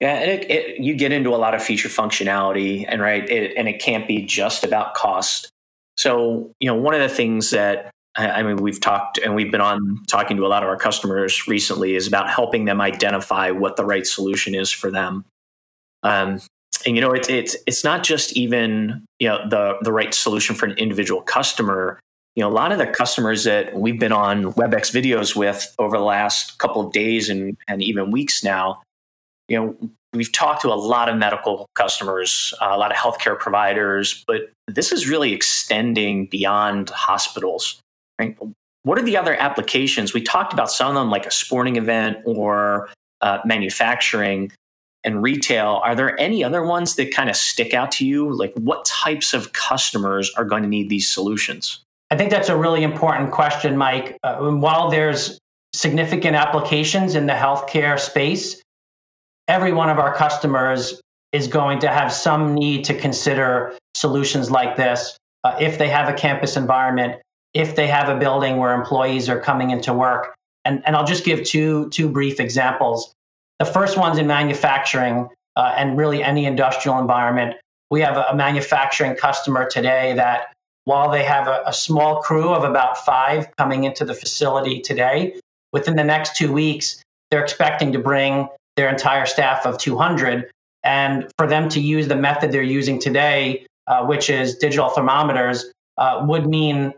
Yeah, 0.00 0.14
and 0.14 0.30
it, 0.30 0.50
it, 0.50 0.80
you 0.80 0.94
get 0.94 1.12
into 1.12 1.34
a 1.34 1.36
lot 1.36 1.54
of 1.54 1.62
feature 1.62 1.88
functionality, 1.88 2.84
and 2.86 3.00
right, 3.00 3.28
it, 3.28 3.56
and 3.56 3.68
it 3.68 3.80
can't 3.80 4.06
be 4.06 4.22
just 4.22 4.64
about 4.64 4.94
cost. 4.94 5.48
So, 5.96 6.50
you 6.60 6.68
know, 6.68 6.74
one 6.74 6.94
of 6.94 7.00
the 7.00 7.08
things 7.08 7.50
that 7.50 7.90
I 8.16 8.42
mean, 8.42 8.56
we've 8.56 8.80
talked 8.80 9.18
and 9.18 9.34
we've 9.34 9.52
been 9.52 9.60
on 9.60 10.02
talking 10.06 10.36
to 10.38 10.46
a 10.46 10.48
lot 10.48 10.62
of 10.62 10.68
our 10.68 10.76
customers 10.76 11.46
recently 11.46 11.94
is 11.94 12.06
about 12.06 12.30
helping 12.30 12.64
them 12.64 12.80
identify 12.80 13.50
what 13.50 13.76
the 13.76 13.84
right 13.84 14.06
solution 14.06 14.54
is 14.54 14.70
for 14.70 14.90
them. 14.90 15.24
Um, 16.02 16.40
and 16.86 16.94
you 16.94 17.02
know, 17.02 17.12
it's 17.12 17.28
it's 17.28 17.56
it's 17.66 17.84
not 17.84 18.04
just 18.04 18.36
even 18.36 19.04
you 19.18 19.28
know 19.28 19.46
the 19.48 19.76
the 19.82 19.92
right 19.92 20.14
solution 20.14 20.54
for 20.54 20.66
an 20.66 20.78
individual 20.78 21.20
customer. 21.20 22.00
You 22.36 22.42
know, 22.42 22.48
a 22.48 22.52
lot 22.52 22.72
of 22.72 22.78
the 22.78 22.86
customers 22.86 23.44
that 23.44 23.74
we've 23.74 23.98
been 23.98 24.12
on 24.12 24.52
WebEx 24.54 24.92
videos 24.92 25.34
with 25.34 25.74
over 25.78 25.96
the 25.96 26.04
last 26.04 26.58
couple 26.58 26.86
of 26.86 26.92
days 26.92 27.28
and 27.28 27.56
and 27.68 27.82
even 27.82 28.10
weeks 28.10 28.42
now, 28.42 28.82
you 29.48 29.58
know, 29.58 29.90
we've 30.12 30.32
talked 30.32 30.62
to 30.62 30.68
a 30.68 30.74
lot 30.74 31.08
of 31.08 31.16
medical 31.16 31.66
customers, 31.74 32.54
uh, 32.60 32.68
a 32.70 32.78
lot 32.78 32.90
of 32.90 32.96
healthcare 32.96 33.38
providers, 33.38 34.24
but 34.26 34.50
this 34.68 34.92
is 34.92 35.08
really 35.08 35.32
extending 35.32 36.26
beyond 36.26 36.90
hospitals. 36.90 37.80
Right? 38.18 38.36
What 38.82 38.98
are 38.98 39.02
the 39.02 39.16
other 39.16 39.34
applications? 39.34 40.14
We 40.14 40.22
talked 40.22 40.52
about 40.52 40.70
some 40.70 40.88
of 40.88 40.94
them, 40.94 41.10
like 41.10 41.26
a 41.26 41.30
sporting 41.30 41.76
event 41.76 42.18
or 42.24 42.88
uh, 43.20 43.38
manufacturing 43.44 44.52
and 45.04 45.22
retail. 45.22 45.80
Are 45.84 45.94
there 45.94 46.18
any 46.20 46.44
other 46.44 46.62
ones 46.62 46.96
that 46.96 47.12
kind 47.12 47.28
of 47.28 47.36
stick 47.36 47.74
out 47.74 47.90
to 47.92 48.06
you? 48.06 48.32
Like, 48.32 48.52
what 48.54 48.84
types 48.84 49.34
of 49.34 49.52
customers 49.52 50.32
are 50.36 50.44
going 50.44 50.62
to 50.62 50.68
need 50.68 50.88
these 50.88 51.08
solutions? 51.08 51.80
I 52.10 52.16
think 52.16 52.30
that's 52.30 52.48
a 52.48 52.56
really 52.56 52.82
important 52.82 53.32
question, 53.32 53.76
Mike. 53.76 54.16
Uh, 54.22 54.36
while 54.52 54.90
there's 54.90 55.38
significant 55.74 56.36
applications 56.36 57.14
in 57.14 57.26
the 57.26 57.32
healthcare 57.32 57.98
space, 57.98 58.62
every 59.48 59.72
one 59.72 59.90
of 59.90 59.98
our 59.98 60.14
customers 60.14 61.00
is 61.32 61.48
going 61.48 61.80
to 61.80 61.88
have 61.88 62.12
some 62.12 62.54
need 62.54 62.84
to 62.84 62.94
consider 62.94 63.76
solutions 63.94 64.50
like 64.50 64.76
this 64.76 65.16
uh, 65.44 65.56
if 65.60 65.78
they 65.78 65.88
have 65.88 66.08
a 66.08 66.12
campus 66.12 66.56
environment, 66.56 67.20
if 67.56 67.74
they 67.74 67.86
have 67.86 68.10
a 68.10 68.18
building 68.18 68.58
where 68.58 68.74
employees 68.74 69.30
are 69.30 69.40
coming 69.40 69.70
into 69.70 69.94
work. 69.94 70.34
And, 70.66 70.82
and 70.84 70.94
I'll 70.94 71.06
just 71.06 71.24
give 71.24 71.42
two, 71.42 71.88
two 71.88 72.06
brief 72.06 72.38
examples. 72.38 73.14
The 73.58 73.64
first 73.64 73.96
one's 73.96 74.18
in 74.18 74.26
manufacturing 74.26 75.30
uh, 75.56 75.72
and 75.74 75.96
really 75.96 76.22
any 76.22 76.44
industrial 76.44 76.98
environment. 76.98 77.56
We 77.90 78.02
have 78.02 78.18
a, 78.18 78.24
a, 78.24 78.36
manufacturing 78.36 79.16
customer 79.16 79.66
today 79.66 80.12
that, 80.16 80.52
while 80.84 81.10
they 81.10 81.24
have 81.24 81.48
a, 81.48 81.62
a 81.64 81.72
small 81.72 82.20
crew 82.20 82.50
of 82.50 82.62
about 82.62 82.98
five 82.98 83.48
coming 83.56 83.84
into 83.84 84.04
the 84.04 84.12
facility 84.12 84.82
today, 84.82 85.40
within 85.72 85.96
the 85.96 86.04
next 86.04 86.36
two 86.36 86.52
weeks, 86.52 87.02
they're 87.30 87.42
expecting 87.42 87.90
to 87.92 87.98
bring 87.98 88.48
their 88.76 88.90
entire 88.90 89.24
staff 89.24 89.64
of 89.64 89.78
200. 89.78 90.50
And 90.84 91.26
for 91.38 91.46
them 91.46 91.70
to 91.70 91.80
use 91.80 92.06
the 92.06 92.16
method 92.16 92.52
they're 92.52 92.62
using 92.62 93.00
today, 93.00 93.64
uh, 93.86 94.04
which 94.04 94.28
is 94.28 94.56
digital 94.56 94.90
thermometers, 94.90 95.72
uh, 95.96 96.22
would 96.28 96.46
mean 96.46 96.92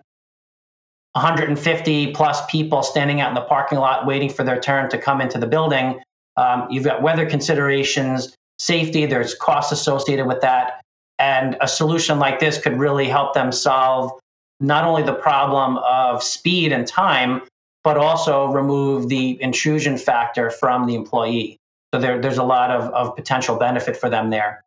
150 1.12 2.12
plus 2.12 2.44
people 2.47 2.83
standing 2.83 3.21
out 3.21 3.29
in 3.29 3.35
the 3.35 3.40
parking 3.42 3.79
lot 3.79 4.07
waiting 4.07 4.31
for 4.31 4.44
their 4.44 4.61
turn 4.61 4.88
to 4.90 4.99
come 4.99 5.21
into 5.21 5.38
the 5.38 5.47
building. 5.47 6.01
Um, 6.37 6.68
you've 6.71 6.85
got 6.85 7.03
weather 7.03 7.29
considerations, 7.29 8.35
safety, 8.59 9.07
there's 9.07 9.35
costs 9.35 9.73
associated 9.73 10.27
with 10.27 10.40
that. 10.42 10.81
And 11.18 11.57
a 11.61 11.66
solution 11.66 12.18
like 12.18 12.38
this 12.38 12.61
could 12.61 12.79
really 12.79 13.09
help 13.09 13.35
them 13.35 13.51
solve 13.51 14.12
not 14.61 14.85
only 14.85 15.03
the 15.03 15.14
problem 15.14 15.79
of 15.79 16.23
speed 16.23 16.73
and 16.73 16.87
time, 16.87 17.42
but 17.85 17.97
also 17.97 18.47
remove 18.49 19.09
the 19.09 19.40
intrusion 19.42 19.97
factor 19.97 20.51
from 20.51 20.87
the 20.87 20.94
employee. 20.94 21.57
So 21.92 22.01
there, 22.01 22.21
there's 22.21 22.38
a 22.38 22.44
lot 22.44 22.71
of, 22.71 22.92
of 22.92 23.16
potential 23.16 23.57
benefit 23.57 23.97
for 23.97 24.11
them 24.11 24.31
there. 24.31 24.62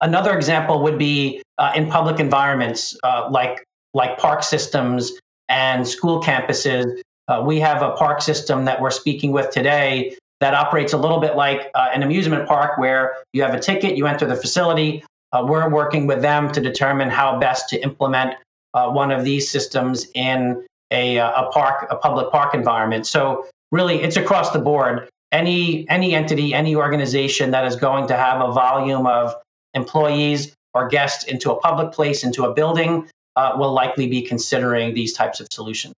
Another 0.00 0.34
example 0.34 0.82
would 0.82 0.98
be 0.98 1.42
uh, 1.58 1.72
in 1.76 1.88
public 1.88 2.18
environments 2.20 2.96
uh, 3.04 3.28
like, 3.30 3.62
like 3.94 4.18
park 4.18 4.42
systems 4.42 5.12
and 5.48 5.86
school 5.86 6.22
campuses. 6.22 7.00
Uh, 7.28 7.42
we 7.44 7.60
have 7.60 7.82
a 7.82 7.92
park 7.92 8.22
system 8.22 8.64
that 8.64 8.80
we're 8.80 8.90
speaking 8.90 9.32
with 9.32 9.50
today 9.50 10.16
that 10.40 10.54
operates 10.54 10.92
a 10.92 10.96
little 10.96 11.20
bit 11.20 11.36
like 11.36 11.70
uh, 11.74 11.90
an 11.92 12.02
amusement 12.02 12.48
park 12.48 12.78
where 12.78 13.16
you 13.32 13.42
have 13.42 13.54
a 13.54 13.60
ticket, 13.60 13.96
you 13.96 14.06
enter 14.06 14.26
the 14.26 14.36
facility. 14.36 15.04
Uh, 15.32 15.44
we're 15.46 15.68
working 15.68 16.06
with 16.06 16.22
them 16.22 16.50
to 16.50 16.60
determine 16.60 17.08
how 17.08 17.38
best 17.38 17.68
to 17.68 17.80
implement 17.82 18.34
uh, 18.74 18.88
one 18.88 19.10
of 19.10 19.24
these 19.24 19.50
systems 19.50 20.06
in 20.14 20.64
a, 20.90 21.18
uh, 21.18 21.44
a 21.44 21.50
park, 21.52 21.86
a 21.90 21.96
public 21.96 22.30
park 22.30 22.54
environment. 22.54 23.06
So 23.06 23.46
really, 23.70 24.02
it's 24.02 24.16
across 24.16 24.50
the 24.50 24.58
board. 24.58 25.08
Any 25.32 25.88
any 25.88 26.14
entity, 26.14 26.52
any 26.52 26.74
organization 26.74 27.52
that 27.52 27.64
is 27.64 27.76
going 27.76 28.08
to 28.08 28.16
have 28.16 28.40
a 28.40 28.50
volume 28.50 29.06
of 29.06 29.34
employees 29.74 30.56
or 30.74 30.88
guests 30.88 31.24
into 31.24 31.52
a 31.52 31.56
public 31.60 31.92
place, 31.92 32.24
into 32.24 32.44
a 32.44 32.52
building, 32.52 33.08
uh, 33.36 33.52
will 33.56 33.72
likely 33.72 34.08
be 34.08 34.22
considering 34.22 34.94
these 34.94 35.12
types 35.12 35.40
of 35.40 35.48
solutions. 35.50 35.94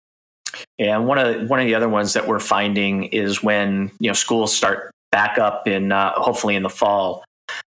And 0.80 1.08
one 1.08 1.18
of 1.18 1.50
one 1.50 1.60
of 1.60 1.66
the 1.66 1.76
other 1.76 1.90
ones 1.90 2.14
that 2.14 2.28
we're 2.28 2.40
finding 2.40 3.06
is 3.06 3.42
when 3.42 3.92
you 4.00 4.10
know 4.10 4.14
schools 4.14 4.56
start 4.56 4.92
back 5.12 5.38
up 5.38 5.68
in 5.68 5.92
uh, 5.92 6.14
hopefully 6.14 6.56
in 6.56 6.64
the 6.64 6.70
fall 6.70 7.24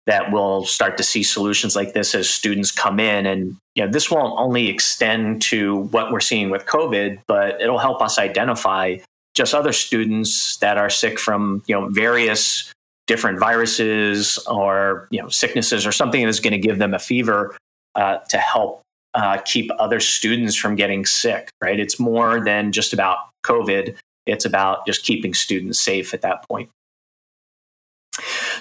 that 0.05 0.31
we'll 0.31 0.63
start 0.63 0.97
to 0.97 1.03
see 1.03 1.21
solutions 1.21 1.75
like 1.75 1.93
this 1.93 2.15
as 2.15 2.29
students 2.29 2.71
come 2.71 2.99
in 2.99 3.25
and 3.25 3.57
you 3.75 3.85
know 3.85 3.91
this 3.91 4.09
won't 4.09 4.33
only 4.39 4.69
extend 4.69 5.41
to 5.41 5.75
what 5.91 6.11
we're 6.11 6.19
seeing 6.19 6.49
with 6.49 6.65
covid 6.65 7.19
but 7.27 7.61
it'll 7.61 7.77
help 7.77 8.01
us 8.01 8.17
identify 8.17 8.97
just 9.35 9.53
other 9.53 9.73
students 9.73 10.57
that 10.57 10.77
are 10.77 10.89
sick 10.89 11.19
from 11.19 11.61
you 11.67 11.75
know 11.75 11.89
various 11.89 12.71
different 13.05 13.39
viruses 13.39 14.37
or 14.47 15.07
you 15.11 15.21
know 15.21 15.29
sicknesses 15.29 15.85
or 15.85 15.91
something 15.91 16.25
that's 16.25 16.39
going 16.39 16.53
to 16.53 16.57
give 16.57 16.79
them 16.79 16.93
a 16.93 16.99
fever 16.99 17.55
uh, 17.95 18.17
to 18.29 18.37
help 18.37 18.81
uh, 19.17 19.39
keep 19.43 19.71
other 19.79 19.99
students 19.99 20.55
from 20.55 20.75
getting 20.75 21.03
sick, 21.03 21.49
right? 21.59 21.79
It's 21.79 21.99
more 21.99 22.39
than 22.39 22.71
just 22.71 22.93
about 22.93 23.17
COVID. 23.43 23.95
It's 24.27 24.45
about 24.45 24.85
just 24.85 25.03
keeping 25.03 25.33
students 25.33 25.79
safe 25.79 26.13
at 26.13 26.21
that 26.21 26.47
point. 26.47 26.69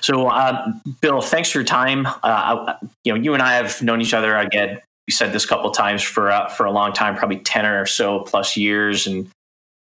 So, 0.01 0.29
uh, 0.29 0.73
Bill, 1.03 1.21
thanks 1.21 1.51
for 1.51 1.59
your 1.59 1.67
time. 1.67 2.09
Uh, 2.23 2.75
you 3.05 3.13
know, 3.13 3.21
you 3.21 3.35
and 3.35 3.43
I 3.43 3.55
have 3.55 3.83
known 3.83 4.01
each 4.01 4.15
other. 4.15 4.35
Again, 4.37 4.81
we 5.07 5.13
said 5.13 5.33
this 5.33 5.45
a 5.45 5.49
couple 5.49 5.71
times 5.73 6.03
for 6.03 6.31
uh, 6.31 6.49
for 6.49 6.65
a 6.65 6.71
long 6.71 6.93
time, 6.95 7.17
probably 7.17 7.39
ten 7.39 7.67
or 7.67 7.85
so 7.85 8.21
plus 8.21 8.57
years, 8.57 9.07
and 9.07 9.29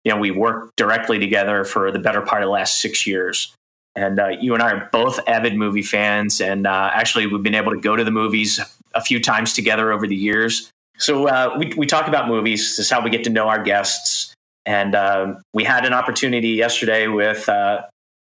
you 0.05 0.13
know, 0.13 0.19
we 0.19 0.31
worked 0.31 0.77
directly 0.77 1.19
together 1.19 1.65
for 1.65 1.91
the 1.91 1.99
better 1.99 2.21
part 2.21 2.43
of 2.43 2.49
the 2.49 2.53
last 2.53 2.81
six 2.81 3.07
years. 3.07 3.53
And 3.95 4.21
uh, 4.21 4.29
you 4.29 4.53
and 4.53 4.63
I 4.63 4.73
are 4.73 4.89
both 4.93 5.21
avid 5.27 5.57
movie 5.57 5.83
fans, 5.83 6.41
and 6.43 6.67
uh, 6.67 6.91
actually, 6.93 7.27
we've 7.27 7.43
been 7.43 7.55
able 7.55 7.73
to 7.73 7.81
go 7.81 7.97
to 7.97 8.05
the 8.05 8.11
movies 8.11 8.61
a 8.97 9.01
few 9.01 9.21
times 9.21 9.53
together 9.53 9.93
over 9.93 10.07
the 10.07 10.17
years. 10.17 10.71
So 10.99 11.29
uh, 11.29 11.55
we 11.59 11.73
we 11.77 11.87
talk 11.87 12.09
about 12.09 12.27
movies. 12.29 12.77
This 12.77 12.87
is 12.87 12.91
how 12.91 13.03
we 13.03 13.11
get 13.11 13.25
to 13.25 13.31
know 13.31 13.49
our 13.49 13.63
guests. 13.63 14.35
And 14.65 14.95
uh, 14.95 15.35
we 15.55 15.63
had 15.63 15.85
an 15.85 15.93
opportunity 15.93 16.51
yesterday 16.51 17.07
with 17.07 17.49
uh, 17.49 17.83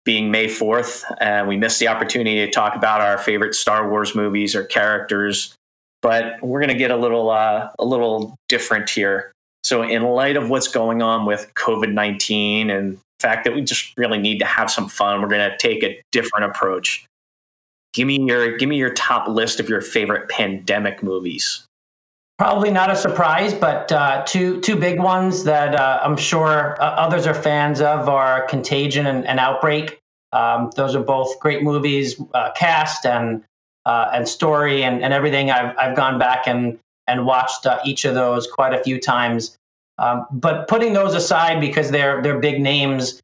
being 0.05 0.31
May 0.31 0.47
4th, 0.47 1.05
and 1.21 1.47
we 1.47 1.57
missed 1.57 1.79
the 1.79 1.89
opportunity 1.89 2.45
to 2.45 2.51
talk 2.51 2.75
about 2.75 3.01
our 3.01 3.19
favorite 3.19 3.55
Star 3.55 3.89
Wars 3.89 4.15
movies 4.15 4.57
or 4.57 4.65
characters. 4.65 5.55
But 6.03 6.43
we're 6.43 6.61
going 6.61 6.73
to 6.73 6.79
get 6.79 6.91
a 6.91 6.97
little 6.97 7.31
uh, 7.31 7.71
a 7.79 7.85
little 7.85 8.35
different 8.49 8.91
here. 8.91 9.33
So, 9.63 9.83
in 9.83 10.03
light 10.03 10.37
of 10.37 10.51
what's 10.51 10.69
going 10.69 11.03
on 11.03 11.25
with 11.25 11.53
COVID 11.55 11.93
19 11.93 12.71
and 12.71 12.97
the 12.97 13.01
fact 13.21 13.45
that 13.45 13.55
we 13.55 13.63
just 13.63 13.97
really 13.97 14.19
need 14.19 14.39
to 14.41 14.45
have 14.45 14.71
some 14.71 14.89
fun, 14.89 15.23
we're 15.23 15.29
going 15.29 15.51
to 15.51 15.57
take 15.57 15.83
a 15.83 16.03
different 16.13 16.47
approach. 16.47 17.07
Give 17.95 18.09
me 18.09 18.21
your 18.21 18.57
give 18.59 18.69
me 18.69 18.77
your 18.77 18.93
top 18.93 19.29
list 19.29 19.61
of 19.61 19.69
your 19.69 19.81
favorite 19.81 20.29
pandemic 20.29 21.03
movies. 21.03 21.67
Probably 22.37 22.73
not 22.73 22.91
a 22.91 22.97
surprise, 22.97 23.55
but 23.55 23.93
uh, 23.93 24.25
two 24.27 24.61
two 24.61 24.75
big 24.75 24.99
ones 24.99 25.45
that 25.45 25.77
uh, 25.77 26.01
I'm 26.03 26.17
sure 26.17 26.77
uh, 26.83 26.87
others 26.87 27.29
are 27.29 27.35
fans 27.35 27.81
of 27.81 28.09
are 28.09 28.47
Contagion 28.49 29.07
and, 29.07 29.25
and 29.25 29.39
Outbreak. 29.39 30.01
Um, 30.33 30.73
those 30.75 30.97
are 30.97 31.03
both 31.05 31.39
great 31.39 31.63
movies, 31.63 32.21
uh, 32.35 32.51
cast 32.57 33.07
and 33.07 33.45
uh, 33.87 34.11
and 34.13 34.29
story 34.29 34.83
and, 34.83 35.01
and 35.01 35.13
everything. 35.13 35.53
I've 35.53 35.79
I've 35.79 35.97
gone 35.97 36.19
back 36.19 36.49
and 36.49 36.77
and 37.07 37.25
watched 37.25 37.65
uh, 37.65 37.79
each 37.85 38.05
of 38.05 38.17
those 38.17 38.49
quite 38.49 38.75
a 38.75 38.83
few 38.83 38.99
times. 38.99 39.57
Um, 39.99 40.27
but 40.33 40.67
putting 40.67 40.95
those 40.95 41.15
aside 41.15 41.61
because 41.61 41.93
they're 41.93 42.21
they're 42.21 42.41
big 42.41 42.61
names, 42.61 43.23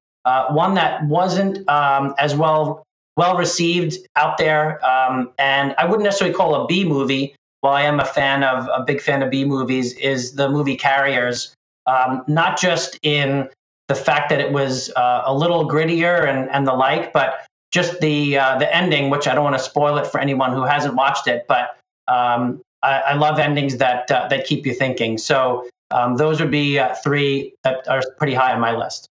one 0.51 0.75
that 0.75 1.05
wasn't 1.07 1.69
um, 1.69 2.15
as 2.19 2.37
well 2.37 2.85
well 3.21 3.37
received 3.37 3.99
out 4.17 4.39
there, 4.39 4.83
um, 4.85 5.31
and 5.39 5.75
I 5.77 5.85
wouldn't 5.85 6.05
necessarily 6.05 6.35
call 6.35 6.65
a 6.65 6.67
B 6.67 6.85
movie 6.85 7.35
while 7.61 7.75
I 7.75 7.83
am 7.83 8.01
a 8.01 8.05
fan 8.07 8.43
of 8.43 8.67
a 8.75 8.83
big 8.83 9.03
fan 9.03 9.23
of 9.23 9.31
B 9.31 9.45
movies, 9.45 9.93
is 9.99 10.33
the 10.33 10.49
movie 10.49 10.75
Carriers. 10.75 11.55
Um, 11.87 12.25
not 12.27 12.59
just 12.59 12.99
in 13.03 13.51
the 13.89 13.95
fact 13.95 14.31
that 14.31 14.41
it 14.41 14.53
was 14.53 14.91
uh, 14.97 15.23
a 15.27 15.35
little 15.35 15.69
grittier 15.69 16.27
and, 16.27 16.49
and 16.51 16.67
the 16.67 16.73
like, 16.73 17.13
but 17.13 17.45
just 17.73 18.01
the 18.01 18.39
uh, 18.39 18.59
the 18.59 18.75
ending, 18.75 19.11
which 19.11 19.29
I 19.29 19.35
don't 19.35 19.45
want 19.45 19.59
to 19.59 19.63
spoil 19.63 19.99
it 19.99 20.07
for 20.07 20.19
anyone 20.19 20.53
who 20.53 20.63
hasn't 20.63 20.95
watched 20.95 21.27
it, 21.27 21.45
but 21.47 21.77
um, 22.09 22.63
I, 22.83 23.01
I, 23.01 23.15
love 23.15 23.39
endings 23.39 23.77
that 23.77 24.11
uh, 24.11 24.29
that 24.29 24.47
keep 24.47 24.65
you 24.65 24.73
thinking. 24.73 25.19
So 25.19 25.69
um, 25.91 26.17
those 26.17 26.41
would 26.41 26.51
be 26.51 26.79
uh, 26.79 26.95
three 27.05 27.53
that 27.65 27.87
are 27.87 28.03
pretty 28.17 28.35
high 28.35 28.53
on 28.55 28.61
my 28.61 28.73
list. 28.75 29.10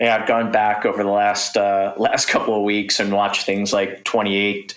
Yeah, 0.00 0.16
I've 0.16 0.26
gone 0.26 0.50
back 0.50 0.86
over 0.86 1.02
the 1.02 1.10
last 1.10 1.56
uh, 1.56 1.94
last 1.98 2.28
couple 2.28 2.56
of 2.56 2.62
weeks 2.62 2.98
and 2.98 3.12
watched 3.12 3.46
things 3.46 3.72
like 3.72 4.04
Twenty 4.04 4.36
Eight 4.36 4.74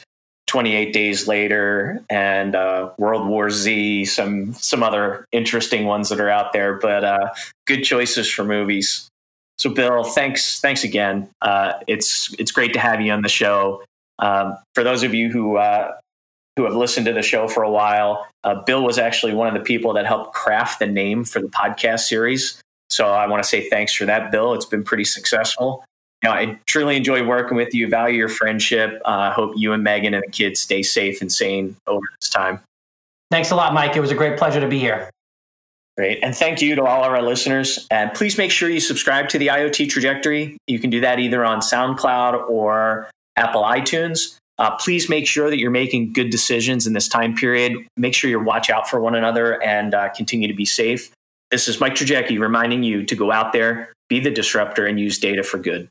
28 0.54 0.94
Days 0.94 1.28
Later 1.28 2.00
and 2.12 2.56
uh, 2.56 2.92
World 3.00 3.28
War 3.28 3.50
Z, 3.50 4.06
some 4.06 4.54
some 4.54 4.84
other 4.84 5.26
interesting 5.32 5.86
ones 5.86 6.10
that 6.10 6.20
are 6.20 6.30
out 6.30 6.54
there, 6.54 6.76
but 6.76 7.04
uh, 7.04 7.30
good 7.66 7.82
choices 7.82 8.30
for 8.30 8.44
movies. 8.44 9.10
So, 9.58 9.72
Bill, 9.72 10.04
thanks 10.04 10.60
thanks 10.60 10.84
again. 10.84 11.28
Uh, 11.42 11.74
it's 11.88 12.32
it's 12.38 12.52
great 12.52 12.72
to 12.74 12.80
have 12.80 13.02
you 13.02 13.12
on 13.12 13.24
the 13.24 13.30
show. 13.30 13.84
Um, 14.20 14.56
for 14.76 14.84
those 14.84 15.02
of 15.02 15.16
you 15.16 15.32
who 15.32 15.58
uh, 15.58 15.94
who 16.56 16.66
have 16.66 16.76
listened 16.76 17.08
to 17.08 17.14
the 17.14 17.24
show 17.24 17.48
for 17.48 17.64
a 17.64 17.72
while, 17.72 18.28
uh, 18.44 18.62
Bill 18.64 18.84
was 18.84 19.00
actually 19.00 19.34
one 19.34 19.48
of 19.48 19.56
the 19.56 19.66
people 19.66 19.94
that 19.94 20.06
helped 20.06 20.36
craft 20.36 20.78
the 20.78 20.86
name 20.86 21.24
for 21.24 21.42
the 21.42 21.48
podcast 21.48 22.02
series. 22.02 22.62
So 22.94 23.08
I 23.08 23.28
want 23.28 23.44
to 23.44 23.50
say 23.50 23.70
thanks 23.70 23.94
for 23.94 24.06
that, 24.06 24.32
Bill. 24.32 24.54
It's 24.54 24.66
been 24.66 24.84
pretty 24.84 25.06
successful 25.06 25.84
you 26.24 26.30
know, 26.30 26.36
I 26.36 26.60
truly 26.66 26.96
enjoy 26.96 27.26
working 27.26 27.58
with 27.58 27.74
you, 27.74 27.90
value 27.90 28.18
your 28.18 28.30
friendship. 28.30 29.02
I 29.06 29.28
uh, 29.28 29.34
hope 29.34 29.54
you 29.58 29.74
and 29.74 29.84
Megan 29.84 30.14
and 30.14 30.24
the 30.24 30.32
kids 30.32 30.62
stay 30.62 30.82
safe 30.82 31.22
and 31.22 31.32
sane 31.32 31.76
over 31.86 32.06
this 32.20 32.30
time. 32.30 32.62
Thanks 33.30 33.52
a 33.52 33.56
lot, 33.56 33.74
Mike. 33.74 33.98
It 33.98 34.00
was 34.00 34.12
a 34.12 34.16
great 34.16 34.38
pleasure 34.38 34.62
to 34.62 34.68
be 34.68 34.80
here. 34.80 35.10
Great. 35.98 36.24
And 36.24 36.34
thank 36.34 36.62
you 36.62 36.76
to 36.76 36.84
all 36.84 37.04
of 37.04 37.12
our 37.12 37.22
listeners. 37.22 37.86
And 37.92 38.14
please 38.14 38.38
make 38.38 38.52
sure 38.52 38.70
you 38.70 38.80
subscribe 38.80 39.30
to 39.30 39.38
the 39.38 39.48
IoT 39.48 39.90
trajectory. 39.90 40.58
You 40.66 40.80
can 40.80 40.90
do 40.90 41.02
that 41.02 41.20
either 41.20 41.44
on 41.44 41.60
SoundCloud 41.60 42.50
or 42.50 43.10
Apple 43.36 43.64
iTunes. 43.64 44.38
Uh, 44.58 44.76
please 44.78 45.10
make 45.10 45.28
sure 45.28 45.50
that 45.50 45.60
you're 45.60 45.72
making 45.72 46.14
good 46.14 46.30
decisions 46.30 46.88
in 46.88 46.94
this 46.94 47.08
time 47.08 47.36
period. 47.36 47.74
Make 47.98 48.14
sure 48.14 48.30
you 48.30 48.40
watch 48.40 48.70
out 48.70 48.88
for 48.90 49.02
one 49.02 49.14
another 49.14 49.62
and 49.62 49.94
uh, 49.94 50.10
continue 50.10 50.48
to 50.48 50.54
be 50.54 50.66
safe. 50.66 51.12
This 51.54 51.68
is 51.68 51.80
Mike 51.80 51.94
Trojecki 51.94 52.40
reminding 52.40 52.82
you 52.82 53.06
to 53.06 53.16
go 53.16 53.32
out 53.32 53.54
there, 53.54 53.94
be 54.10 54.20
the 54.20 54.32
disruptor, 54.32 54.88
and 54.88 55.00
use 55.00 55.20
data 55.20 55.44
for 55.44 55.60
good. 55.60 55.88